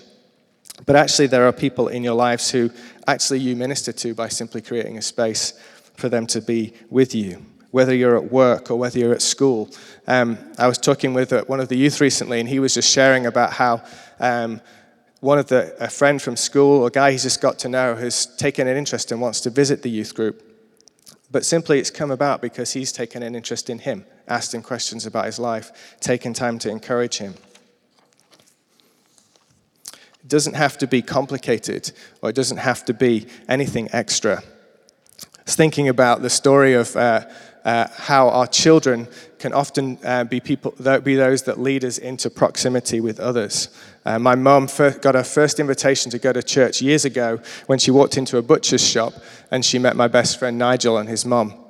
But 0.87 0.97
actually, 0.97 1.27
there 1.27 1.47
are 1.47 1.53
people 1.53 1.89
in 1.89 2.05
your 2.05 2.15
lives 2.15 2.51
who 2.51 2.71
actually 3.07 3.41
you 3.41 3.57
minister 3.57 3.93
to 3.93 4.15
by 4.15 4.29
simply 4.29 4.63
creating 4.63 4.97
a 4.97 5.03
space 5.03 5.53
for 5.97 6.09
them 6.09 6.27
to 6.29 6.41
be 6.41 6.73
with 6.91 7.15
you 7.15 7.45
whether 7.75 7.93
you're 7.93 8.17
at 8.17 8.31
work 8.31 8.71
or 8.71 8.77
whether 8.77 9.01
you're 9.01 9.13
at 9.13 9.21
school. 9.21 9.69
Um, 10.07 10.39
I 10.59 10.69
was 10.69 10.79
talking 10.79 11.13
with 11.13 11.33
uh, 11.33 11.43
one 11.47 11.59
of 11.59 11.69
the 11.69 11.77
youth 11.77 12.01
recently, 12.01 12.39
and 12.39 12.49
he 12.49 12.61
was 12.61 12.75
just 12.75 12.89
sharing 12.89 13.27
about 13.27 13.53
how 13.53 13.83
um, 14.21 14.61
one 15.19 15.41
of 15.41 15.49
the 15.49 15.75
a 15.83 15.91
friend 15.91 16.23
from 16.23 16.37
school, 16.37 16.87
a 16.87 16.91
guy 16.93 17.11
he's 17.11 17.25
just 17.25 17.41
got 17.41 17.59
to 17.59 17.69
know, 17.69 17.97
has 17.97 18.27
taken 18.37 18.69
an 18.69 18.77
interest 18.77 19.11
and 19.11 19.21
wants 19.21 19.41
to 19.41 19.51
visit 19.51 19.83
the 19.83 19.91
youth 19.91 20.15
group. 20.15 20.41
But 21.33 21.45
simply, 21.45 21.81
it's 21.81 21.91
come 21.91 22.13
about 22.13 22.41
because 22.41 22.75
he's 22.75 22.93
taken 22.93 23.25
an 23.25 23.35
interest 23.35 23.69
in 23.69 23.81
him, 23.81 24.07
asked 24.29 24.55
him 24.55 24.63
questions 24.63 25.05
about 25.05 25.25
his 25.25 25.41
life, 25.41 25.97
taken 25.99 26.33
time 26.33 26.61
to 26.61 26.71
encourage 26.71 27.19
him. 27.19 27.35
It 30.23 30.29
doesn't 30.29 30.55
have 30.55 30.79
to 30.79 30.87
be 30.87 31.03
complicated, 31.03 31.91
or 32.23 32.31
it 32.31 32.37
doesn't 32.37 32.59
have 32.59 32.85
to 32.85 32.95
be 32.95 33.27
anything 33.49 33.89
extra. 33.93 34.45
I 34.45 35.43
was 35.45 35.57
thinking 35.57 35.89
about 35.89 36.23
the 36.23 36.31
story 36.31 36.75
of 36.75 36.97
uh, 36.97 37.27
uh, 37.65 37.89
how 37.97 38.29
our 38.29 38.47
children 38.47 39.09
can 39.39 39.53
often 39.53 39.99
uh, 40.05 40.25
be 40.25 40.41
people 40.41 40.75
be 41.03 41.15
those 41.17 41.43
that 41.43 41.59
lead 41.59 41.85
us 41.85 41.99
into 41.99 42.31
proximity 42.31 43.01
with 43.01 43.21
others. 43.21 43.69
Uh, 44.05 44.19
my 44.19 44.35
mum 44.35 44.69
got 45.01 45.15
her 45.15 45.25
first 45.25 45.61
invitation 45.61 46.11
to 46.11 46.19
go 46.19 46.33
to 46.33 46.43
church 46.43 46.83
years 46.83 47.05
ago 47.05 47.41
when 47.67 47.79
she 47.79 47.91
walked 47.91 48.17
into 48.17 48.37
a 48.39 48.43
butcher's 48.43 48.87
shop 48.87 49.15
and 49.51 49.65
she 49.65 49.79
met 49.79 49.97
my 49.97 50.09
best 50.09 50.39
friend 50.39 50.59
Nigel 50.59 50.99
and 50.99 51.09
his 51.09 51.25
mum. 51.25 51.64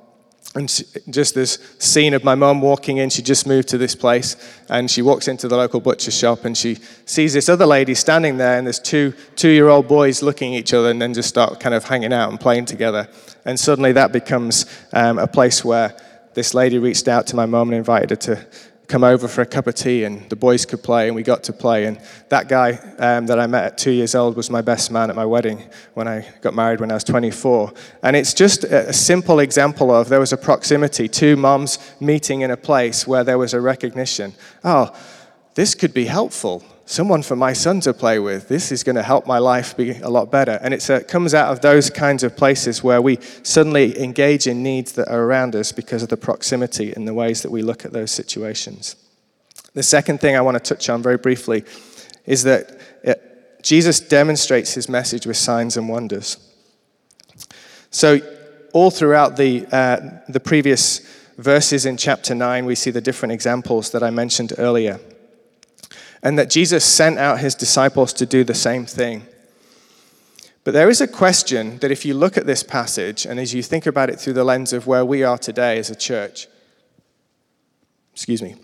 And 0.55 0.69
just 1.09 1.35
this 1.35 1.59
scene 1.79 2.13
of 2.13 2.23
my 2.23 2.33
mum 2.33 2.61
walking 2.61 2.95
in, 2.97 3.09
she 3.09 3.21
just 3.21 3.45
moved 3.45 3.67
to 3.67 3.77
this 3.77 3.93
place, 3.93 4.37
and 4.69 4.89
she 4.89 5.01
walks 5.01 5.27
into 5.27 5.49
the 5.49 5.57
local 5.57 5.81
butcher 5.81 6.11
shop, 6.11 6.45
and 6.45 6.55
she 6.55 6.77
sees 7.05 7.33
this 7.33 7.49
other 7.49 7.65
lady 7.65 7.93
standing 7.93 8.37
there, 8.37 8.57
and 8.57 8.65
there's 8.65 8.79
two 8.79 9.13
two-year-old 9.35 9.87
boys 9.89 10.23
looking 10.23 10.55
at 10.55 10.59
each 10.59 10.73
other, 10.73 10.89
and 10.89 11.01
then 11.01 11.13
just 11.13 11.27
start 11.27 11.59
kind 11.59 11.75
of 11.75 11.83
hanging 11.83 12.13
out 12.13 12.29
and 12.29 12.39
playing 12.39 12.65
together. 12.65 13.09
And 13.43 13.59
suddenly 13.59 13.91
that 13.91 14.13
becomes 14.13 14.65
um, 14.93 15.19
a 15.19 15.27
place 15.27 15.65
where 15.65 15.93
this 16.35 16.53
lady 16.53 16.79
reached 16.79 17.09
out 17.09 17.27
to 17.27 17.35
my 17.35 17.45
mum 17.45 17.69
and 17.69 17.77
invited 17.77 18.09
her 18.11 18.15
to 18.15 18.47
come 18.87 19.03
over 19.03 19.27
for 19.27 19.41
a 19.41 19.45
cup 19.45 19.67
of 19.67 19.75
tea 19.75 20.03
and 20.03 20.29
the 20.29 20.35
boys 20.35 20.65
could 20.65 20.83
play 20.83 21.07
and 21.07 21.15
we 21.15 21.23
got 21.23 21.43
to 21.43 21.53
play. 21.53 21.85
And 21.85 21.99
that 22.29 22.47
guy 22.47 22.73
um, 22.99 23.25
that 23.27 23.39
i 23.39 23.47
met 23.47 23.63
at 23.63 23.77
two 23.77 23.91
years 23.91 24.15
old 24.15 24.35
was 24.35 24.49
my 24.49 24.61
best 24.61 24.91
man 24.91 25.09
at 25.09 25.15
my 25.15 25.25
wedding 25.25 25.63
when 25.93 26.07
i 26.07 26.25
got 26.41 26.53
married 26.53 26.79
when 26.79 26.91
i 26.91 26.93
was 26.93 27.03
24 27.03 27.71
and 28.03 28.15
it's 28.15 28.33
just 28.33 28.63
a 28.63 28.93
simple 28.93 29.39
example 29.39 29.91
of 29.91 30.09
there 30.09 30.19
was 30.19 30.33
a 30.33 30.37
proximity 30.37 31.07
two 31.07 31.35
moms 31.35 31.79
meeting 31.99 32.41
in 32.41 32.51
a 32.51 32.57
place 32.57 33.07
where 33.07 33.23
there 33.23 33.37
was 33.37 33.53
a 33.53 33.61
recognition. 33.61 34.33
Oh 34.63 34.95
this 35.55 35.73
could 35.73 35.93
be 35.93 36.05
helpful 36.05 36.63
someone 36.85 37.23
for 37.23 37.35
my 37.35 37.51
son 37.51 37.79
to 37.81 37.93
play 37.93 38.19
with. 38.19 38.47
This 38.47 38.71
is 38.71 38.83
going 38.83 38.95
to 38.95 39.03
help 39.03 39.25
my 39.25 39.39
life 39.39 39.75
be 39.75 39.91
a 39.91 40.09
lot 40.09 40.31
better. 40.31 40.59
And 40.61 40.73
it 40.73 40.87
uh, 40.89 41.01
comes 41.01 41.33
out 41.33 41.51
of 41.51 41.61
those 41.61 41.89
kinds 41.89 42.23
of 42.23 42.37
places 42.37 42.83
where 42.83 43.01
we 43.01 43.19
suddenly 43.43 43.99
engage 43.99 44.47
in 44.47 44.61
needs 44.61 44.93
that 44.93 45.09
are 45.09 45.23
around 45.23 45.55
us 45.55 45.71
because 45.71 46.03
of 46.03 46.09
the 46.09 46.17
proximity 46.17 46.93
and 46.93 47.07
the 47.07 47.13
ways 47.13 47.41
that 47.41 47.51
we 47.51 47.63
look 47.63 47.85
at 47.85 47.91
those 47.91 48.11
situations. 48.11 48.95
The 49.73 49.83
second 49.83 50.21
thing 50.21 50.35
I 50.35 50.41
want 50.41 50.63
to 50.63 50.75
touch 50.75 50.87
on 50.89 51.01
very 51.01 51.17
briefly 51.17 51.65
is 52.25 52.43
that 52.43 52.79
it, 53.03 53.17
uh, 53.17 53.61
Jesus 53.61 53.99
demonstrates 53.99 54.75
his 54.75 54.87
message 54.87 55.25
with 55.25 55.37
signs 55.37 55.75
and 55.75 55.89
wonders. 55.89 56.37
So, 57.89 58.19
all 58.73 58.91
throughout 58.91 59.37
the, 59.37 59.65
uh, 59.71 60.21
the 60.29 60.39
previous 60.39 60.99
verses 61.37 61.85
in 61.85 61.97
chapter 61.97 62.35
9, 62.35 62.65
we 62.65 62.75
see 62.75 62.91
the 62.91 63.01
different 63.01 63.31
examples 63.31 63.89
that 63.91 64.03
I 64.03 64.11
mentioned 64.11 64.53
earlier 64.57 64.99
and 66.25 66.39
that 66.39 66.49
Jesus 66.49 66.83
sent 66.83 67.19
out 67.19 67.39
his 67.39 67.53
disciples 67.53 68.11
to 68.13 68.25
do 68.25 68.43
the 68.43 68.55
same 68.55 68.87
thing. 68.87 69.27
But 70.63 70.73
there 70.73 70.89
is 70.89 70.99
a 70.99 71.07
question 71.07 71.77
that 71.77 71.91
if 71.91 72.03
you 72.03 72.15
look 72.15 72.35
at 72.35 72.47
this 72.47 72.63
passage 72.63 73.27
and 73.27 73.39
as 73.39 73.53
you 73.53 73.61
think 73.61 73.85
about 73.85 74.09
it 74.09 74.19
through 74.19 74.33
the 74.33 74.43
lens 74.43 74.73
of 74.73 74.87
where 74.87 75.05
we 75.05 75.23
are 75.23 75.37
today 75.37 75.77
as 75.77 75.91
a 75.91 75.95
church, 75.95 76.47
excuse 78.11 78.41
me, 78.41 78.55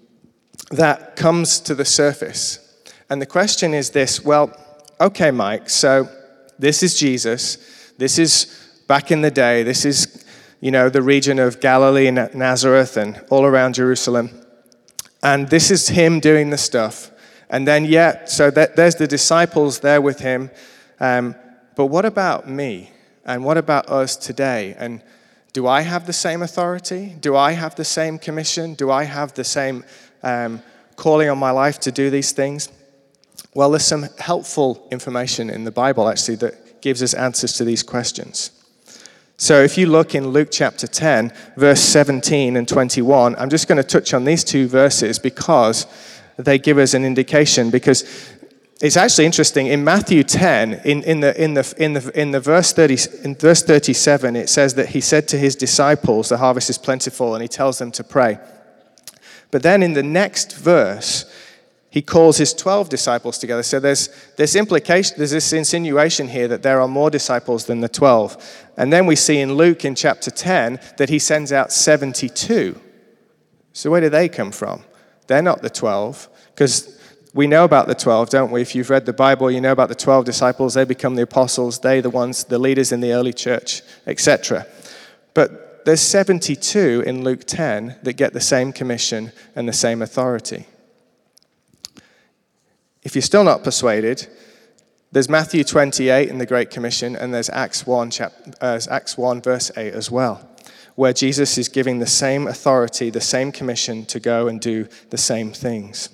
that 0.71 1.15
comes 1.15 1.59
to 1.59 1.75
the 1.75 1.85
surface. 1.85 2.81
And 3.11 3.21
the 3.21 3.27
question 3.27 3.75
is 3.75 3.91
this 3.91 4.25
well, 4.25 4.51
okay, 4.99 5.29
Mike, 5.29 5.69
so 5.69 6.09
this 6.57 6.81
is 6.81 6.97
Jesus. 6.97 7.93
This 7.99 8.17
is 8.17 8.83
back 8.87 9.11
in 9.11 9.21
the 9.21 9.29
day. 9.29 9.61
This 9.61 9.85
is, 9.85 10.25
you 10.61 10.71
know, 10.71 10.89
the 10.89 11.03
region 11.03 11.37
of 11.37 11.61
Galilee 11.61 12.07
and 12.07 12.33
Nazareth 12.33 12.97
and 12.97 13.23
all 13.29 13.45
around 13.45 13.75
Jerusalem. 13.75 14.31
And 15.21 15.47
this 15.49 15.69
is 15.69 15.89
him 15.89 16.19
doing 16.19 16.49
the 16.49 16.57
stuff. 16.57 17.10
And 17.51 17.67
then, 17.67 17.85
yeah, 17.85 18.25
so 18.25 18.49
that, 18.51 18.77
there's 18.77 18.95
the 18.95 19.07
disciples 19.07 19.79
there 19.79 20.01
with 20.01 20.19
him. 20.19 20.49
Um, 20.99 21.35
but 21.75 21.87
what 21.87 22.05
about 22.05 22.49
me? 22.49 22.91
And 23.25 23.43
what 23.43 23.57
about 23.57 23.89
us 23.89 24.15
today? 24.15 24.73
And 24.79 25.03
do 25.53 25.67
I 25.67 25.81
have 25.81 26.07
the 26.07 26.13
same 26.13 26.41
authority? 26.41 27.15
Do 27.19 27.35
I 27.35 27.51
have 27.51 27.75
the 27.75 27.83
same 27.83 28.17
commission? 28.17 28.73
Do 28.73 28.89
I 28.89 29.03
have 29.03 29.33
the 29.33 29.43
same 29.43 29.83
um, 30.23 30.61
calling 30.95 31.29
on 31.29 31.37
my 31.37 31.51
life 31.51 31.79
to 31.81 31.91
do 31.91 32.09
these 32.09 32.31
things? 32.31 32.69
Well, 33.53 33.71
there's 33.71 33.85
some 33.85 34.07
helpful 34.17 34.87
information 34.89 35.49
in 35.49 35.65
the 35.65 35.71
Bible 35.71 36.07
actually 36.07 36.35
that 36.35 36.81
gives 36.81 37.03
us 37.03 37.13
answers 37.13 37.53
to 37.53 37.65
these 37.65 37.83
questions. 37.83 38.51
So 39.35 39.61
if 39.61 39.77
you 39.77 39.87
look 39.87 40.15
in 40.15 40.29
Luke 40.29 40.49
chapter 40.51 40.87
10, 40.87 41.33
verse 41.57 41.81
17 41.81 42.55
and 42.55 42.67
21, 42.67 43.35
I'm 43.35 43.49
just 43.49 43.67
going 43.67 43.77
to 43.77 43.83
touch 43.83 44.13
on 44.13 44.23
these 44.23 44.43
two 44.43 44.67
verses 44.67 45.19
because 45.19 45.85
they 46.45 46.59
give 46.59 46.77
us 46.77 46.93
an 46.93 47.05
indication. 47.05 47.69
Because 47.69 48.03
it's 48.81 48.97
actually 48.97 49.25
interesting. 49.25 49.67
In 49.67 49.83
Matthew 49.83 50.23
10, 50.23 50.81
in, 50.85 51.03
in, 51.03 51.19
the, 51.19 51.41
in, 51.41 51.53
the, 51.53 51.73
in, 51.77 51.93
the, 51.93 52.11
in, 52.19 52.31
the 52.31 52.39
verse 52.39 52.73
30, 52.73 52.97
in 53.23 53.35
verse 53.35 53.61
37, 53.61 54.35
it 54.35 54.49
says 54.49 54.73
that 54.75 54.89
he 54.89 55.01
said 55.01 55.27
to 55.29 55.37
his 55.37 55.55
disciples, 55.55 56.29
The 56.29 56.37
harvest 56.37 56.69
is 56.69 56.77
plentiful, 56.77 57.35
and 57.35 57.41
he 57.41 57.47
tells 57.47 57.77
them 57.77 57.91
to 57.91 58.03
pray. 58.03 58.39
But 59.51 59.63
then 59.63 59.83
in 59.83 59.93
the 59.93 60.03
next 60.03 60.57
verse, 60.57 61.25
he 61.91 62.01
calls 62.01 62.37
his 62.37 62.53
12 62.53 62.87
disciples 62.87 63.37
together. 63.37 63.63
So 63.63 63.79
there's 63.79 64.09
this 64.37 64.55
implication, 64.55 65.15
there's 65.17 65.31
this 65.31 65.51
insinuation 65.51 66.29
here 66.29 66.47
that 66.47 66.63
there 66.63 66.79
are 66.79 66.87
more 66.87 67.09
disciples 67.09 67.65
than 67.65 67.81
the 67.81 67.89
12. 67.89 68.71
And 68.77 68.93
then 68.93 69.05
we 69.05 69.17
see 69.17 69.39
in 69.39 69.55
Luke 69.55 69.83
in 69.83 69.93
chapter 69.93 70.31
10 70.31 70.79
that 70.97 71.09
he 71.09 71.19
sends 71.19 71.51
out 71.51 71.73
72. 71.73 72.79
So 73.73 73.91
where 73.91 73.99
do 73.99 74.09
they 74.09 74.29
come 74.29 74.51
from? 74.51 74.85
They're 75.27 75.41
not 75.41 75.61
the 75.61 75.69
12, 75.69 76.29
because 76.61 76.95
we 77.33 77.47
know 77.47 77.63
about 77.63 77.87
the 77.87 77.95
12, 77.95 78.29
don't 78.29 78.51
we? 78.51 78.61
If 78.61 78.75
you've 78.75 78.91
read 78.91 79.07
the 79.07 79.13
Bible, 79.13 79.49
you 79.49 79.59
know 79.59 79.71
about 79.71 79.89
the 79.89 79.95
12 79.95 80.25
disciples. 80.25 80.75
They 80.75 80.85
become 80.85 81.15
the 81.15 81.23
apostles, 81.23 81.79
they 81.79 82.01
the 82.01 82.11
ones, 82.11 82.43
the 82.43 82.59
leaders 82.59 82.91
in 82.91 83.01
the 83.01 83.13
early 83.13 83.33
church, 83.33 83.81
etc. 84.05 84.67
But 85.33 85.85
there's 85.85 86.01
72 86.01 87.03
in 87.03 87.23
Luke 87.23 87.45
10 87.45 87.97
that 88.03 88.13
get 88.13 88.33
the 88.33 88.39
same 88.39 88.71
commission 88.73 89.31
and 89.55 89.67
the 89.67 89.73
same 89.73 90.03
authority. 90.03 90.67
If 93.01 93.15
you're 93.15 93.23
still 93.23 93.43
not 93.43 93.63
persuaded, 93.63 94.27
there's 95.11 95.29
Matthew 95.29 95.63
28 95.63 96.29
in 96.29 96.37
the 96.37 96.45
Great 96.45 96.69
Commission, 96.69 97.15
and 97.15 97.33
there's 97.33 97.49
Acts 97.49 97.87
1, 97.87 98.11
chap- 98.11 98.35
uh, 98.61 98.79
Acts 98.87 99.17
1 99.17 99.41
verse 99.41 99.71
8 99.75 99.95
as 99.95 100.11
well, 100.11 100.47
where 100.93 101.11
Jesus 101.11 101.57
is 101.57 101.69
giving 101.69 101.97
the 101.97 102.05
same 102.05 102.45
authority, 102.45 103.09
the 103.09 103.19
same 103.19 103.51
commission 103.51 104.05
to 104.05 104.19
go 104.19 104.47
and 104.47 104.61
do 104.61 104.87
the 105.09 105.17
same 105.17 105.51
things. 105.53 106.09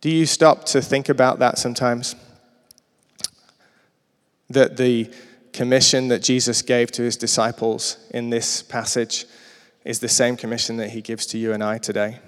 Do 0.00 0.10
you 0.10 0.24
stop 0.24 0.64
to 0.66 0.80
think 0.80 1.08
about 1.08 1.40
that 1.40 1.58
sometimes? 1.58 2.14
That 4.48 4.76
the 4.76 5.12
commission 5.52 6.08
that 6.08 6.22
Jesus 6.22 6.62
gave 6.62 6.90
to 6.92 7.02
his 7.02 7.16
disciples 7.16 7.98
in 8.10 8.30
this 8.30 8.62
passage 8.62 9.26
is 9.84 9.98
the 9.98 10.08
same 10.08 10.36
commission 10.36 10.76
that 10.78 10.90
he 10.90 11.02
gives 11.02 11.26
to 11.26 11.38
you 11.38 11.52
and 11.52 11.62
I 11.62 11.78
today. 11.78 12.18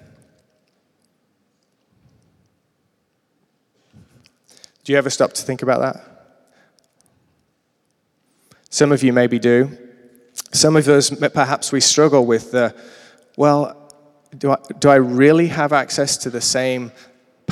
Do 4.84 4.92
you 4.92 4.98
ever 4.98 5.10
stop 5.10 5.32
to 5.34 5.42
think 5.42 5.62
about 5.62 5.80
that? 5.80 6.08
Some 8.68 8.90
of 8.90 9.02
you 9.02 9.12
maybe 9.12 9.38
do. 9.38 9.78
Some 10.52 10.76
of 10.76 10.88
us, 10.88 11.10
perhaps 11.10 11.72
we 11.72 11.80
struggle 11.80 12.26
with 12.26 12.50
the, 12.50 12.74
well, 13.36 13.78
do 14.36 14.50
I, 14.50 14.56
do 14.78 14.88
I 14.88 14.96
really 14.96 15.48
have 15.48 15.72
access 15.72 16.16
to 16.18 16.30
the 16.30 16.40
same 16.40 16.90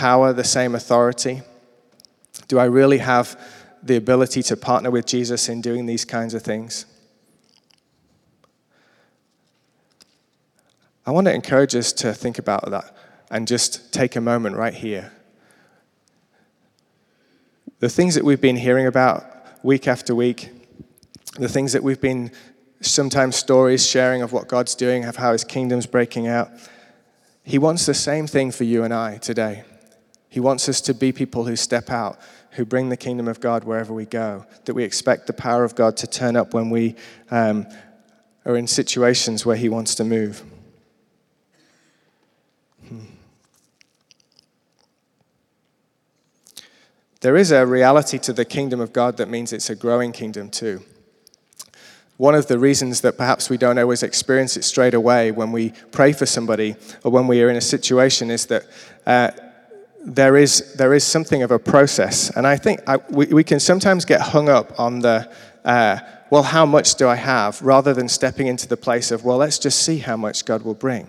power, 0.01 0.33
the 0.33 0.45
same 0.45 0.75
authority? 0.75 1.43
Do 2.49 2.59
I 2.59 2.65
really 2.65 2.99
have 2.99 3.39
the 3.83 3.97
ability 3.97 4.43
to 4.45 4.57
partner 4.57 4.91
with 4.91 5.07
Jesus 5.07 5.49
in 5.49 5.61
doing 5.61 5.87
these 5.87 6.05
kinds 6.05 6.35
of 6.35 6.43
things. 6.43 6.87
I 11.07 11.13
want 11.13 11.27
to 11.27 11.35
encourage 11.35 11.75
us 11.75 11.93
to 11.95 12.13
think 12.13 12.39
about 12.39 12.71
that 12.71 12.95
and 13.31 13.49
just 13.49 13.93
take 13.93 14.17
a 14.17 14.21
moment 14.21 14.57
right 14.57 14.75
here. 14.75 15.13
The 17.79 17.89
things 17.89 18.15
that 18.15 18.25
we've 18.25 18.41
been 18.41 18.57
hearing 18.57 18.87
about 18.87 19.25
week 19.65 19.89
after 19.89 20.15
week, 20.15 20.51
the 21.39 21.49
things 21.49 21.73
that 21.73 21.83
we've 21.83 22.01
been 22.01 22.31
sometimes 22.83 23.37
stories 23.37 23.87
sharing 23.87 24.21
of 24.21 24.33
what 24.33 24.49
God's 24.49 24.75
doing, 24.75 25.05
of 25.05 25.17
how 25.17 25.33
his 25.33 25.45
kingdom's 25.45 25.87
breaking 25.87 26.27
out. 26.27 26.51
He 27.43 27.59
wants 27.59 27.87
the 27.87 27.95
same 27.95 28.27
thing 28.27 28.51
for 28.53 28.65
you 28.65 28.85
and 28.85 28.93
I 28.93 29.17
today. 29.17 29.65
He 30.31 30.41
wants 30.41 30.69
us 30.69 30.81
to 30.83 30.95
be 30.95 31.13
people 31.13 31.45
who 31.45 31.57
step 31.57 31.91
out 31.91 32.19
who 32.53 32.65
bring 32.65 32.89
the 32.89 32.97
kingdom 32.97 33.29
of 33.29 33.41
God 33.41 33.65
wherever 33.65 33.93
we 33.95 34.07
go, 34.07 34.45
that 34.65 34.75
we 34.75 34.83
expect 34.83 35.27
the 35.27 35.33
power 35.33 35.65
of 35.65 35.75
God 35.75 35.97
to 35.99 36.07
turn 36.07 36.37
up 36.37 36.53
when 36.53 36.71
we 36.71 36.97
um, 37.31 37.67
are 38.45 38.57
in 38.57 38.67
situations 38.67 39.47
where 39.47 39.57
He 39.57 39.69
wants 39.69 39.95
to 39.97 40.05
move. 40.05 40.43
Hmm. 42.89 43.05
There 47.21 47.37
is 47.37 47.53
a 47.53 47.67
reality 47.67 48.19
to 48.21 48.33
the 48.33 48.45
kingdom 48.45 48.81
of 48.81 48.93
God 48.93 49.19
that 49.19 49.29
means 49.29 49.53
it's 49.53 49.71
a 49.71 49.77
growing 49.77 50.11
kingdom 50.11 50.51
too. 50.51 50.83
One 52.17 52.35
of 52.35 52.49
the 52.49 52.59
reasons 52.59 53.01
that 53.03 53.17
perhaps 53.17 53.49
we 53.49 53.57
don't 53.57 53.79
always 53.79 54.03
experience 54.03 54.57
it 54.57 54.65
straight 54.65 54.93
away 54.93 55.31
when 55.31 55.53
we 55.53 55.73
pray 55.93 56.13
for 56.13 56.27
somebody 56.27 56.77
or 57.05 57.11
when 57.11 57.27
we 57.27 57.43
are 57.43 57.49
in 57.49 57.57
a 57.57 57.63
situation 57.63 58.31
is 58.31 58.47
that 58.47 58.67
uh, 59.07 59.31
there 60.05 60.37
is, 60.37 60.75
there 60.75 60.95
is 60.95 61.05
something 61.05 61.43
of 61.43 61.51
a 61.51 61.59
process. 61.59 62.31
And 62.37 62.47
I 62.47 62.57
think 62.57 62.81
I, 62.87 62.97
we, 63.11 63.27
we 63.27 63.45
can 63.45 63.61
sometimes 63.61 64.05
get 64.05 64.21
hung 64.21 64.49
up 64.49 64.79
on 64.79 65.01
the, 65.01 65.31
uh, 65.65 65.99
well, 66.31 66.43
how 66.43 66.65
much 66.65 66.95
do 66.95 67.09
I 67.09 67.17
have, 67.17 67.61
rather 67.61 67.93
than 67.93 68.09
stepping 68.09 68.47
into 68.47 68.67
the 68.67 68.77
place 68.77 69.11
of, 69.11 69.25
well, 69.25 69.37
let's 69.37 69.59
just 69.59 69.83
see 69.83 69.99
how 69.99 70.17
much 70.17 70.45
God 70.45 70.63
will 70.63 70.75
bring. 70.75 71.09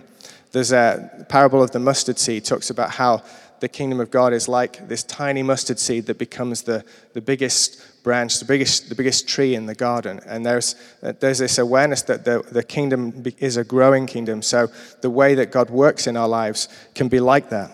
There's 0.50 0.72
a 0.72 1.24
parable 1.28 1.62
of 1.62 1.70
the 1.70 1.78
mustard 1.78 2.18
seed, 2.18 2.44
talks 2.44 2.70
about 2.70 2.90
how 2.90 3.22
the 3.60 3.68
kingdom 3.68 4.00
of 4.00 4.10
God 4.10 4.32
is 4.32 4.48
like 4.48 4.88
this 4.88 5.04
tiny 5.04 5.42
mustard 5.42 5.78
seed 5.78 6.06
that 6.06 6.18
becomes 6.18 6.62
the, 6.62 6.84
the 7.14 7.20
biggest 7.20 8.02
branch, 8.02 8.40
the 8.40 8.44
biggest, 8.44 8.88
the 8.88 8.94
biggest 8.96 9.28
tree 9.28 9.54
in 9.54 9.66
the 9.66 9.74
garden. 9.74 10.20
And 10.26 10.44
there's, 10.44 10.74
there's 11.00 11.38
this 11.38 11.58
awareness 11.58 12.02
that 12.02 12.24
the, 12.24 12.44
the 12.50 12.64
kingdom 12.64 13.22
is 13.38 13.56
a 13.56 13.64
growing 13.64 14.06
kingdom. 14.06 14.42
So 14.42 14.68
the 15.00 15.10
way 15.10 15.36
that 15.36 15.52
God 15.52 15.70
works 15.70 16.08
in 16.08 16.16
our 16.16 16.26
lives 16.26 16.68
can 16.94 17.06
be 17.06 17.20
like 17.20 17.50
that. 17.50 17.70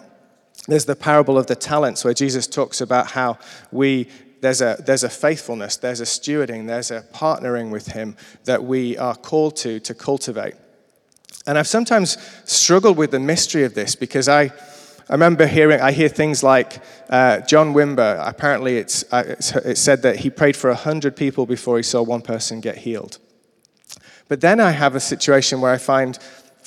There's 0.68 0.84
the 0.84 0.94
parable 0.94 1.38
of 1.38 1.46
the 1.46 1.56
talents 1.56 2.04
where 2.04 2.14
Jesus 2.14 2.46
talks 2.46 2.80
about 2.80 3.08
how 3.08 3.38
we 3.72 4.08
there's 4.40 4.60
a, 4.60 4.80
there's 4.86 5.02
a 5.02 5.08
faithfulness, 5.08 5.78
there's 5.78 6.00
a 6.00 6.04
stewarding, 6.04 6.68
there's 6.68 6.92
a 6.92 7.00
partnering 7.12 7.70
with 7.70 7.86
Him 7.88 8.16
that 8.44 8.62
we 8.62 8.96
are 8.96 9.16
called 9.16 9.56
to 9.56 9.80
to 9.80 9.94
cultivate. 9.94 10.54
And 11.46 11.58
I've 11.58 11.66
sometimes 11.66 12.18
struggled 12.44 12.96
with 12.96 13.10
the 13.10 13.18
mystery 13.18 13.64
of 13.64 13.74
this 13.74 13.96
because 13.96 14.28
I, 14.28 14.42
I 14.42 15.12
remember 15.12 15.46
hearing, 15.46 15.80
I 15.80 15.92
hear 15.92 16.08
things 16.08 16.42
like 16.42 16.82
uh, 17.08 17.40
John 17.40 17.72
Wimber, 17.72 18.22
apparently 18.22 18.76
it's, 18.76 19.10
uh, 19.10 19.24
it's, 19.26 19.56
it's 19.56 19.80
said 19.80 20.02
that 20.02 20.16
he 20.16 20.30
prayed 20.30 20.56
for 20.56 20.68
100 20.68 21.16
people 21.16 21.46
before 21.46 21.78
he 21.78 21.82
saw 21.82 22.02
one 22.02 22.20
person 22.20 22.60
get 22.60 22.78
healed. 22.78 23.18
But 24.28 24.42
then 24.42 24.60
I 24.60 24.72
have 24.72 24.94
a 24.94 25.00
situation 25.00 25.62
where 25.62 25.72
I 25.72 25.78
find 25.78 26.18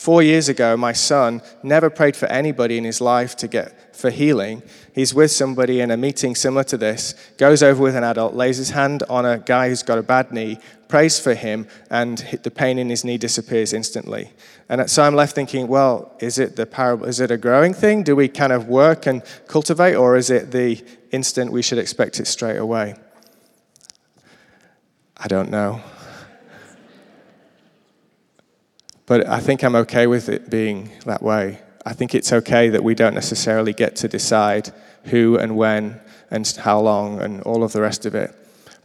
Four 0.02 0.24
years 0.24 0.50
ago, 0.50 0.76
my 0.76 0.94
son 0.94 1.44
never 1.62 1.92
prayed 1.92 2.16
for 2.16 2.26
anybody 2.26 2.80
in 2.80 2.84
his 2.86 3.02
life 3.02 3.36
to 3.36 3.48
get 3.48 3.90
for 4.02 4.10
healing. 4.10 4.64
He's 4.94 5.14
with 5.14 5.32
somebody 5.32 5.80
in 5.80 5.92
a 5.92 5.96
meeting 5.98 6.36
similar 6.36 6.64
to 6.66 6.78
this, 6.78 7.14
goes 7.38 7.64
over 7.64 7.82
with 7.82 7.96
an 7.96 8.04
adult, 8.04 8.34
lays 8.34 8.58
his 8.58 8.72
hand 8.72 9.04
on 9.10 9.26
a 9.26 9.38
guy 9.38 9.70
who's 9.70 9.84
got 9.84 9.98
a 9.98 10.04
bad 10.04 10.34
knee, 10.34 10.58
prays 10.88 11.20
for 11.20 11.34
him, 11.34 11.68
and 11.90 12.18
the 12.44 12.52
pain 12.52 12.78
in 12.78 12.90
his 12.90 13.06
knee 13.06 13.18
disappears 13.18 13.72
instantly. 13.72 14.32
And 14.68 14.90
so 14.90 15.04
I'm 15.04 15.16
left 15.16 15.36
thinking, 15.36 15.68
well, 15.68 16.14
is 16.20 16.40
it 16.40 16.56
the 16.56 16.66
parable? 16.66 17.06
Is 17.06 17.20
it 17.20 17.32
a 17.32 17.38
growing 17.38 17.74
thing? 17.74 18.04
Do 18.04 18.16
we 18.16 18.28
kind 18.28 18.52
of 18.52 18.68
work 18.68 19.06
and 19.06 19.24
cultivate, 19.48 19.96
or 19.96 20.18
is 20.18 20.30
it 20.30 20.52
the 20.52 20.84
instant 21.12 21.52
we 21.52 21.62
should 21.62 21.78
expect 21.78 22.20
it 22.20 22.28
straight 22.28 22.58
away? 22.58 22.96
I 25.16 25.28
don't 25.28 25.52
know. 25.52 25.82
But 29.06 29.28
I 29.28 29.40
think 29.40 29.64
I'm 29.64 29.76
okay 29.76 30.08
with 30.08 30.30
it 30.30 30.50
being 30.50 30.90
that 31.06 31.22
way. 31.22 31.62
I 31.86 31.94
think 31.94 32.13
it's 32.13 32.32
okay 32.32 32.70
that 32.70 32.84
we 32.84 32.96
don't 32.96 33.15
necessarily 33.15 33.74
get 33.74 33.96
to 33.98 34.08
decide 34.08 34.72
who 35.06 35.38
and 35.38 35.56
when 35.58 36.00
and 36.30 36.48
how 36.48 36.80
long 36.80 37.20
and 37.22 37.41
all 37.41 37.63
of 37.63 37.74
the 37.74 37.82
rest 37.82 38.06
of 38.06 38.15
it. 38.15 38.36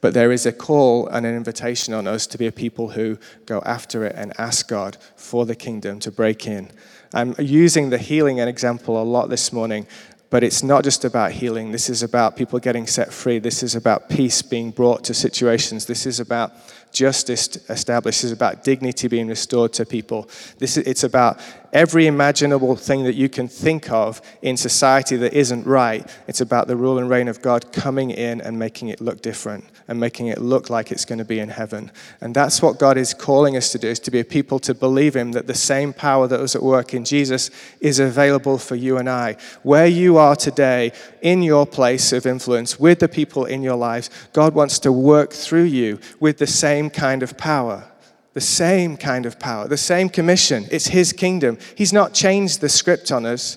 But 0.00 0.14
there 0.14 0.32
is 0.32 0.46
a 0.46 0.52
call 0.52 1.06
and 1.08 1.26
an 1.26 1.34
invitation 1.34 1.94
on 1.94 2.06
us 2.06 2.26
to 2.28 2.38
be 2.38 2.46
a 2.46 2.52
people 2.52 2.90
who 2.90 3.18
go 3.44 3.62
after 3.64 4.04
it 4.04 4.14
and 4.14 4.32
ask 4.38 4.68
God 4.68 4.96
for 5.16 5.46
the 5.46 5.54
kingdom 5.54 6.00
to 6.00 6.10
break 6.10 6.46
in. 6.46 6.70
I'm 7.14 7.34
using 7.38 7.90
the 7.90 7.98
healing 7.98 8.40
and 8.40 8.48
example 8.48 9.00
a 9.00 9.04
lot 9.04 9.30
this 9.30 9.52
morning, 9.52 9.86
but 10.28 10.42
it's 10.42 10.62
not 10.62 10.84
just 10.84 11.04
about 11.04 11.32
healing. 11.32 11.72
This 11.72 11.88
is 11.88 12.02
about 12.02 12.36
people 12.36 12.58
getting 12.58 12.86
set 12.86 13.12
free. 13.12 13.38
This 13.38 13.62
is 13.62 13.74
about 13.74 14.08
peace 14.08 14.42
being 14.42 14.70
brought 14.70 15.04
to 15.04 15.14
situations. 15.14 15.86
This 15.86 16.04
is 16.04 16.20
about 16.20 16.52
justice 16.96 17.56
established. 17.68 18.24
It's 18.24 18.32
about 18.32 18.64
dignity 18.64 19.06
being 19.06 19.28
restored 19.28 19.72
to 19.74 19.84
people. 19.84 20.28
This 20.58 20.76
is, 20.76 20.86
it's 20.86 21.04
about 21.04 21.38
every 21.72 22.06
imaginable 22.06 22.74
thing 22.74 23.04
that 23.04 23.14
you 23.14 23.28
can 23.28 23.46
think 23.46 23.90
of 23.90 24.22
in 24.40 24.56
society 24.56 25.16
that 25.16 25.34
isn't 25.34 25.66
right. 25.66 26.08
It's 26.26 26.40
about 26.40 26.68
the 26.68 26.76
rule 26.76 26.98
and 26.98 27.10
reign 27.10 27.28
of 27.28 27.42
God 27.42 27.70
coming 27.70 28.10
in 28.10 28.40
and 28.40 28.58
making 28.58 28.88
it 28.88 29.00
look 29.00 29.20
different 29.20 29.64
and 29.88 30.00
making 30.00 30.28
it 30.28 30.38
look 30.40 30.70
like 30.70 30.90
it's 30.90 31.04
going 31.04 31.18
to 31.18 31.24
be 31.24 31.38
in 31.38 31.48
heaven. 31.48 31.92
And 32.20 32.34
that's 32.34 32.60
what 32.60 32.78
God 32.78 32.96
is 32.96 33.14
calling 33.14 33.56
us 33.56 33.70
to 33.72 33.78
do, 33.78 33.88
is 33.88 34.00
to 34.00 34.10
be 34.10 34.20
a 34.20 34.24
people 34.24 34.58
to 34.60 34.74
believe 34.74 35.14
Him 35.14 35.32
that 35.32 35.46
the 35.46 35.54
same 35.54 35.92
power 35.92 36.26
that 36.26 36.40
was 36.40 36.56
at 36.56 36.62
work 36.62 36.94
in 36.94 37.04
Jesus 37.04 37.50
is 37.80 38.00
available 38.00 38.58
for 38.58 38.74
you 38.74 38.96
and 38.96 39.08
I. 39.08 39.36
Where 39.62 39.86
you 39.86 40.16
are 40.16 40.34
today, 40.34 40.92
in 41.22 41.42
your 41.42 41.66
place 41.66 42.12
of 42.12 42.26
influence, 42.26 42.80
with 42.80 43.00
the 43.00 43.08
people 43.08 43.44
in 43.44 43.62
your 43.62 43.76
lives, 43.76 44.10
God 44.32 44.54
wants 44.54 44.78
to 44.80 44.92
work 44.92 45.32
through 45.32 45.64
you 45.64 46.00
with 46.20 46.38
the 46.38 46.46
same 46.46 46.85
kind 46.90 47.22
of 47.22 47.36
power 47.36 47.90
the 48.36 48.40
same 48.42 48.98
kind 48.98 49.24
of 49.24 49.38
power, 49.38 49.66
the 49.66 49.78
same 49.78 50.10
commission. 50.10 50.66
It's 50.70 50.88
His 50.88 51.10
kingdom. 51.14 51.56
He's 51.74 51.90
not 51.90 52.12
changed 52.12 52.60
the 52.60 52.68
script 52.68 53.10
on 53.10 53.24
us. 53.24 53.56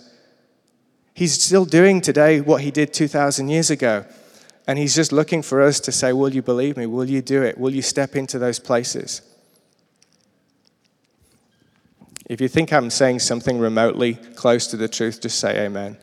He's 1.13 1.33
still 1.33 1.65
doing 1.65 1.99
today 1.99 2.39
what 2.39 2.61
He 2.61 2.71
did 2.71 2.93
2,000 2.93 3.49
years 3.49 3.69
ago. 3.69 4.05
And 4.67 4.79
He's 4.79 4.95
just 4.95 5.11
looking 5.11 5.41
for 5.41 5.61
us 5.61 5.81
to 5.81 5.91
say, 5.91 6.13
Will 6.13 6.33
you 6.33 6.41
believe 6.41 6.77
me? 6.77 6.85
Will 6.85 7.09
you 7.09 7.21
do 7.21 7.43
it? 7.43 7.57
Will 7.57 7.75
you 7.75 7.81
step 7.81 8.15
into 8.15 8.39
those 8.39 8.57
places? 8.57 9.21
If 12.29 12.39
you 12.39 12.47
think 12.47 12.71
I'm 12.71 12.89
saying 12.89 13.19
something 13.19 13.59
remotely 13.59 14.13
close 14.13 14.65
to 14.67 14.77
the 14.77 14.87
truth, 14.87 15.19
just 15.19 15.41
say 15.41 15.65
amen. 15.65 15.97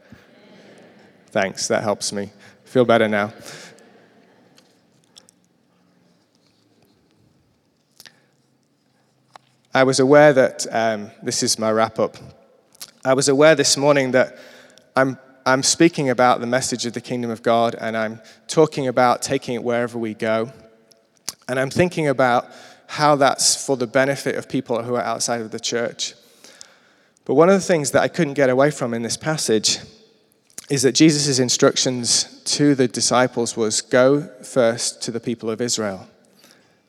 Thanks, 1.28 1.66
that 1.68 1.82
helps 1.82 2.12
me. 2.12 2.30
Feel 2.66 2.84
better 2.84 3.08
now. 3.08 3.32
I 9.76 9.82
was 9.84 10.00
aware 10.00 10.32
that, 10.32 10.66
um, 10.70 11.10
this 11.22 11.42
is 11.42 11.58
my 11.58 11.70
wrap 11.70 11.98
up. 11.98 12.16
I 13.04 13.12
was 13.12 13.28
aware 13.28 13.54
this 13.54 13.76
morning 13.76 14.12
that 14.12 14.38
I'm, 14.96 15.18
I'm 15.44 15.62
speaking 15.62 16.08
about 16.08 16.40
the 16.40 16.46
message 16.46 16.86
of 16.86 16.94
the 16.94 17.02
kingdom 17.02 17.30
of 17.30 17.42
God 17.42 17.74
and 17.78 17.94
I'm 17.94 18.22
talking 18.48 18.88
about 18.88 19.20
taking 19.20 19.54
it 19.54 19.62
wherever 19.62 19.98
we 19.98 20.14
go. 20.14 20.50
And 21.46 21.60
I'm 21.60 21.68
thinking 21.68 22.08
about 22.08 22.46
how 22.86 23.16
that's 23.16 23.66
for 23.66 23.76
the 23.76 23.86
benefit 23.86 24.36
of 24.36 24.48
people 24.48 24.82
who 24.82 24.94
are 24.94 25.02
outside 25.02 25.42
of 25.42 25.50
the 25.50 25.60
church. 25.60 26.14
But 27.26 27.34
one 27.34 27.50
of 27.50 27.54
the 27.54 27.66
things 27.66 27.90
that 27.90 28.02
I 28.02 28.08
couldn't 28.08 28.32
get 28.32 28.48
away 28.48 28.70
from 28.70 28.94
in 28.94 29.02
this 29.02 29.18
passage 29.18 29.80
is 30.70 30.84
that 30.84 30.92
Jesus' 30.92 31.38
instructions 31.38 32.42
to 32.46 32.74
the 32.74 32.88
disciples 32.88 33.58
was 33.58 33.82
go 33.82 34.22
first 34.42 35.02
to 35.02 35.10
the 35.10 35.20
people 35.20 35.50
of 35.50 35.60
Israel. 35.60 36.08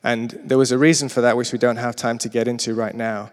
And 0.04 0.38
there 0.44 0.58
was 0.58 0.72
a 0.72 0.78
reason 0.78 1.08
for 1.08 1.20
that, 1.20 1.36
which 1.36 1.52
we 1.52 1.58
don't 1.58 1.76
have 1.76 1.96
time 1.96 2.18
to 2.18 2.28
get 2.28 2.48
into 2.48 2.74
right 2.74 2.94
now. 2.94 3.30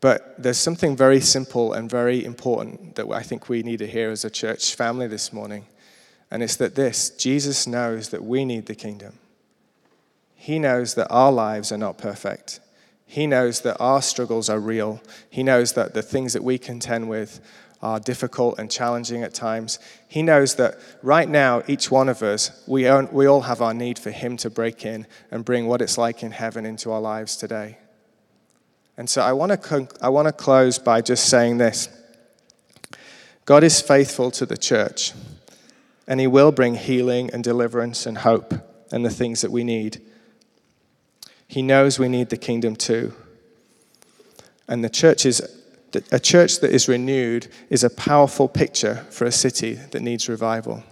But 0.00 0.42
there's 0.42 0.58
something 0.58 0.96
very 0.96 1.20
simple 1.20 1.74
and 1.74 1.90
very 1.90 2.24
important 2.24 2.94
that 2.94 3.08
I 3.10 3.22
think 3.22 3.48
we 3.48 3.62
need 3.62 3.80
to 3.80 3.86
hear 3.86 4.10
as 4.10 4.24
a 4.24 4.30
church 4.30 4.74
family 4.74 5.06
this 5.06 5.32
morning. 5.32 5.66
And 6.30 6.42
it's 6.42 6.56
that 6.56 6.74
this 6.74 7.10
Jesus 7.10 7.66
knows 7.66 8.08
that 8.10 8.24
we 8.24 8.44
need 8.44 8.66
the 8.66 8.74
kingdom. 8.74 9.18
He 10.34 10.58
knows 10.58 10.94
that 10.94 11.08
our 11.10 11.30
lives 11.30 11.70
are 11.70 11.78
not 11.78 11.98
perfect. 11.98 12.60
He 13.04 13.26
knows 13.26 13.60
that 13.60 13.76
our 13.78 14.00
struggles 14.00 14.48
are 14.48 14.60
real. 14.60 15.02
He 15.28 15.42
knows 15.42 15.72
that 15.74 15.92
the 15.92 16.02
things 16.02 16.32
that 16.32 16.44
we 16.44 16.56
contend 16.56 17.10
with 17.10 17.40
are 17.82 17.98
difficult 17.98 18.58
and 18.58 18.70
challenging 18.70 19.22
at 19.22 19.32
times. 19.32 19.78
He 20.06 20.22
knows 20.22 20.56
that 20.56 20.78
right 21.02 21.28
now, 21.28 21.62
each 21.66 21.90
one 21.90 22.08
of 22.08 22.22
us, 22.22 22.62
we, 22.66 22.86
own, 22.88 23.08
we 23.10 23.26
all 23.26 23.42
have 23.42 23.62
our 23.62 23.72
need 23.72 23.98
for 23.98 24.10
Him 24.10 24.36
to 24.38 24.50
break 24.50 24.84
in 24.84 25.06
and 25.30 25.44
bring 25.44 25.66
what 25.66 25.80
it's 25.80 25.96
like 25.96 26.22
in 26.22 26.30
heaven 26.30 26.66
into 26.66 26.90
our 26.92 27.00
lives 27.00 27.36
today. 27.36 27.78
And 28.96 29.08
so 29.08 29.22
I 29.22 29.32
want 29.32 29.62
to 29.62 29.88
I 30.02 30.10
want 30.10 30.28
to 30.28 30.32
close 30.32 30.78
by 30.78 31.00
just 31.00 31.30
saying 31.30 31.56
this 31.56 31.88
God 33.46 33.64
is 33.64 33.80
faithful 33.80 34.30
to 34.32 34.44
the 34.44 34.58
church, 34.58 35.14
and 36.06 36.20
He 36.20 36.26
will 36.26 36.52
bring 36.52 36.74
healing 36.74 37.30
and 37.32 37.42
deliverance 37.42 38.04
and 38.04 38.18
hope 38.18 38.52
and 38.92 39.02
the 39.02 39.10
things 39.10 39.40
that 39.40 39.50
we 39.50 39.64
need. 39.64 40.02
He 41.48 41.62
knows 41.62 41.98
we 41.98 42.08
need 42.08 42.28
the 42.28 42.36
kingdom 42.36 42.76
too. 42.76 43.14
And 44.68 44.84
the 44.84 44.90
church 44.90 45.24
is 45.24 45.40
a 46.12 46.20
church 46.20 46.60
that 46.60 46.70
is 46.70 46.88
renewed 46.88 47.48
is 47.68 47.84
a 47.84 47.90
powerful 47.90 48.48
picture 48.48 49.06
for 49.10 49.24
a 49.24 49.32
city 49.32 49.74
that 49.74 50.02
needs 50.02 50.28
revival. 50.28 50.84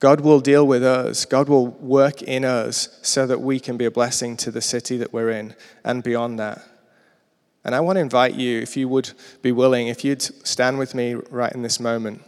God 0.00 0.22
will 0.22 0.40
deal 0.40 0.66
with 0.66 0.82
us. 0.82 1.26
God 1.26 1.48
will 1.48 1.66
work 1.66 2.22
in 2.22 2.44
us 2.44 2.98
so 3.02 3.26
that 3.26 3.40
we 3.40 3.60
can 3.60 3.76
be 3.76 3.84
a 3.84 3.90
blessing 3.90 4.36
to 4.38 4.50
the 4.50 4.62
city 4.62 4.96
that 4.96 5.12
we're 5.12 5.30
in 5.30 5.54
and 5.84 6.02
beyond 6.02 6.38
that. 6.38 6.62
And 7.64 7.74
I 7.74 7.80
want 7.80 7.96
to 7.96 8.00
invite 8.00 8.34
you, 8.34 8.60
if 8.60 8.76
you 8.76 8.88
would 8.88 9.12
be 9.42 9.52
willing, 9.52 9.88
if 9.88 10.02
you'd 10.02 10.22
stand 10.22 10.78
with 10.78 10.94
me 10.94 11.14
right 11.14 11.52
in 11.52 11.60
this 11.60 11.78
moment, 11.78 12.22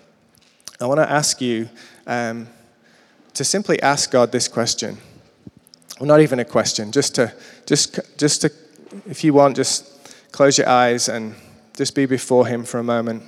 I 0.79 0.87
want 0.87 0.99
to 0.99 1.11
ask 1.11 1.41
you 1.41 1.71
um, 2.07 2.49
to 3.33 3.45
simply 3.45 3.81
ask 3.81 4.11
God 4.11 4.33
this 4.33 4.49
question. 4.49 4.99
Well, 5.99 6.09
not 6.09 6.21
even 6.21 6.41
a 6.41 6.45
question, 6.45 6.93
just 6.93 7.15
to, 7.15 7.33
just, 7.65 7.99
just 8.19 8.43
to, 8.43 8.53
if 9.07 9.25
you 9.25 9.33
want, 9.33 9.57
just 9.57 9.92
close 10.33 10.59
your 10.59 10.69
eyes 10.69 11.09
and 11.09 11.35
just 11.77 11.95
be 11.95 12.07
before 12.07 12.47
Him 12.47 12.65
for 12.65 12.79
a 12.79 12.85
moment. 12.85 13.23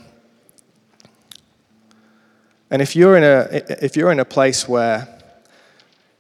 And 2.70 2.82
if 2.82 2.96
you're 2.96 3.16
in 3.16 3.22
a, 3.22 3.84
if 3.84 3.96
you're 3.96 4.10
in 4.10 4.18
a 4.18 4.24
place 4.24 4.68
where 4.68 5.08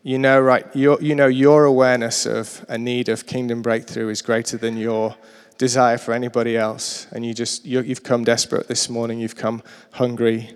you 0.06 0.18
know, 0.18 0.38
right, 0.38 0.66
you 0.76 1.14
know 1.14 1.26
your 1.26 1.64
awareness 1.64 2.26
of 2.26 2.64
a 2.68 2.76
need 2.76 3.08
of 3.08 3.26
kingdom 3.26 3.62
breakthrough 3.62 4.10
is 4.10 4.20
greater 4.20 4.58
than 4.58 4.76
your 4.76 5.16
desire 5.56 5.96
for 5.96 6.12
anybody 6.12 6.58
else, 6.58 7.06
and 7.10 7.24
you 7.24 7.32
just, 7.32 7.64
you, 7.64 7.80
you've 7.80 8.02
come 8.02 8.22
desperate 8.22 8.68
this 8.68 8.90
morning, 8.90 9.18
you've 9.18 9.34
come 9.34 9.62
hungry, 9.92 10.54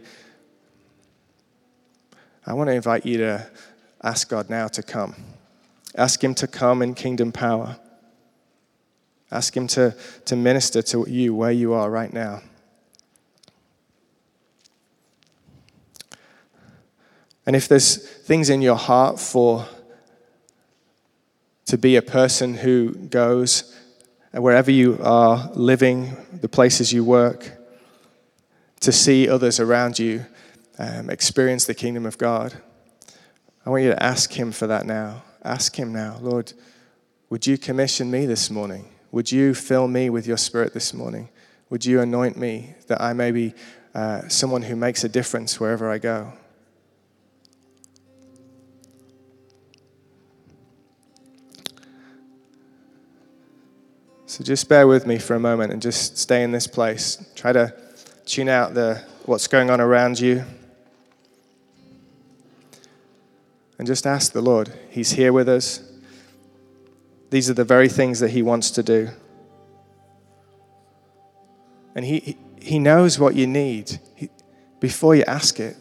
I 2.47 2.53
want 2.53 2.69
to 2.69 2.75
invite 2.75 3.07
you 3.07 3.17
to 3.19 3.47
ask 4.03 4.29
God 4.29 4.51
now 4.51 4.69
to 4.69 4.83
come. 4.83 5.15
Ask 5.95 6.23
Him 6.23 6.35
to 6.37 6.47
come 6.47 6.83
in 6.83 6.95
kingdom 6.95 7.33
power. 7.33 7.79
Ask 9.31 9.57
Him 9.57 9.67
to, 9.69 9.95
to 10.25 10.37
minister 10.37 10.83
to 10.83 11.05
you 11.09 11.35
where 11.35 11.53
you 11.53 11.73
are 11.73 11.91
right 11.91 12.13
now. 12.13 12.43
And 17.49 17.57
if 17.57 17.67
there's 17.67 17.97
things 17.97 18.51
in 18.51 18.61
your 18.61 18.77
heart 18.77 19.19
for 19.19 19.67
to 21.65 21.79
be 21.79 21.97
a 21.97 22.03
person 22.03 22.55
who 22.55 22.93
goes 22.95 23.75
wherever 24.33 24.71
you 24.71 24.99
are 25.03 25.51
living, 25.55 26.17
the 26.33 26.49
places 26.49 26.93
you 26.93 27.05
work, 27.05 27.53
to 28.81 28.93
see 28.93 29.29
others 29.29 29.61
around 29.61 29.99
you 29.99 30.27
um, 30.79 31.11
experience 31.11 31.65
the 31.65 31.75
kingdom 31.75 32.07
of 32.07 32.19
God, 32.19 32.55
I 33.65 33.71
want 33.71 33.83
you 33.83 33.91
to 33.91 34.03
ask 34.03 34.33
Him 34.33 34.53
for 34.53 34.67
that 34.67 34.87
now. 34.87 35.23
Ask 35.43 35.79
Him 35.79 35.93
now, 35.93 36.19
Lord, 36.21 36.53
would 37.31 37.47
you 37.47 37.59
commission 37.59 38.11
me 38.11 38.27
this 38.27 38.51
morning? 38.51 38.89
Would 39.11 39.33
you 39.33 39.55
fill 39.55 39.89
me 39.89 40.11
with 40.11 40.27
your 40.27 40.37
spirit 40.37 40.75
this 40.75 40.93
morning? 40.93 41.31
Would 41.71 41.85
you 41.85 42.01
anoint 42.01 42.37
me 42.37 42.75
that 42.89 43.01
I 43.01 43.13
may 43.13 43.31
be 43.31 43.55
uh, 43.95 44.29
someone 44.29 44.63
who 44.63 44.77
makes 44.77 45.05
a 45.05 45.09
difference 45.09 45.59
wherever 45.59 45.91
I 45.91 45.99
go? 45.99 46.33
So 54.27 54.45
just 54.45 54.69
bear 54.69 54.87
with 54.87 55.07
me 55.07 55.19
for 55.19 55.35
a 55.35 55.41
moment 55.41 55.73
and 55.73 55.81
just 55.81 56.19
stay 56.19 56.43
in 56.43 56.53
this 56.53 56.67
place. 56.67 57.33
Try 57.35 57.53
to 57.53 57.75
tune 58.27 58.49
out 58.49 58.75
the, 58.75 59.03
what's 59.25 59.47
going 59.47 59.71
on 59.71 59.81
around 59.81 60.21
you. 60.21 60.45
And 63.79 63.87
just 63.87 64.07
ask 64.07 64.33
the 64.33 64.43
Lord. 64.43 64.73
He's 64.91 65.13
here 65.13 65.33
with 65.33 65.49
us. 65.49 65.88
These 67.31 67.51
are 67.51 67.55
the 67.55 67.65
very 67.65 67.89
things 67.89 68.21
that 68.21 68.31
He 68.31 68.43
wants 68.43 68.71
to 68.73 68.83
do. 68.83 69.11
And 71.95 72.05
He, 72.05 72.37
he 72.61 72.79
knows 72.79 73.19
what 73.19 73.35
you 73.35 73.47
need. 73.47 74.01
He, 74.15 74.31
before 74.81 75.15
you 75.15 75.25
ask 75.27 75.61
it, 75.61 75.77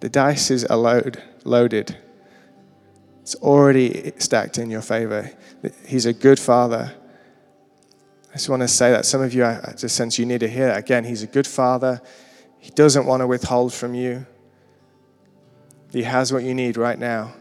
the 0.00 0.08
dice 0.08 0.50
is 0.50 0.68
load, 0.68 1.22
loaded. 1.44 1.96
It's 3.22 3.34
already 3.36 4.12
stacked 4.18 4.58
in 4.58 4.70
your 4.70 4.82
favor. 4.82 5.30
He's 5.86 6.06
a 6.06 6.12
good 6.12 6.38
father. 6.38 6.94
I 8.30 8.32
just 8.34 8.48
want 8.48 8.62
to 8.62 8.68
say 8.68 8.90
that 8.90 9.06
some 9.06 9.22
of 9.22 9.32
you, 9.32 9.44
I 9.44 9.74
just 9.78 9.94
sense 9.94 10.18
you 10.18 10.26
need 10.26 10.40
to 10.40 10.48
hear 10.48 10.66
that. 10.66 10.78
Again, 10.78 11.04
He's 11.04 11.22
a 11.22 11.26
good 11.26 11.46
father. 11.46 12.02
He 12.58 12.70
doesn't 12.70 13.06
want 13.06 13.20
to 13.20 13.26
withhold 13.26 13.72
from 13.72 13.94
you. 13.94 14.26
He 15.92 16.02
has 16.02 16.32
what 16.32 16.42
you 16.42 16.54
need 16.54 16.76
right 16.76 16.98
now. 16.98 17.34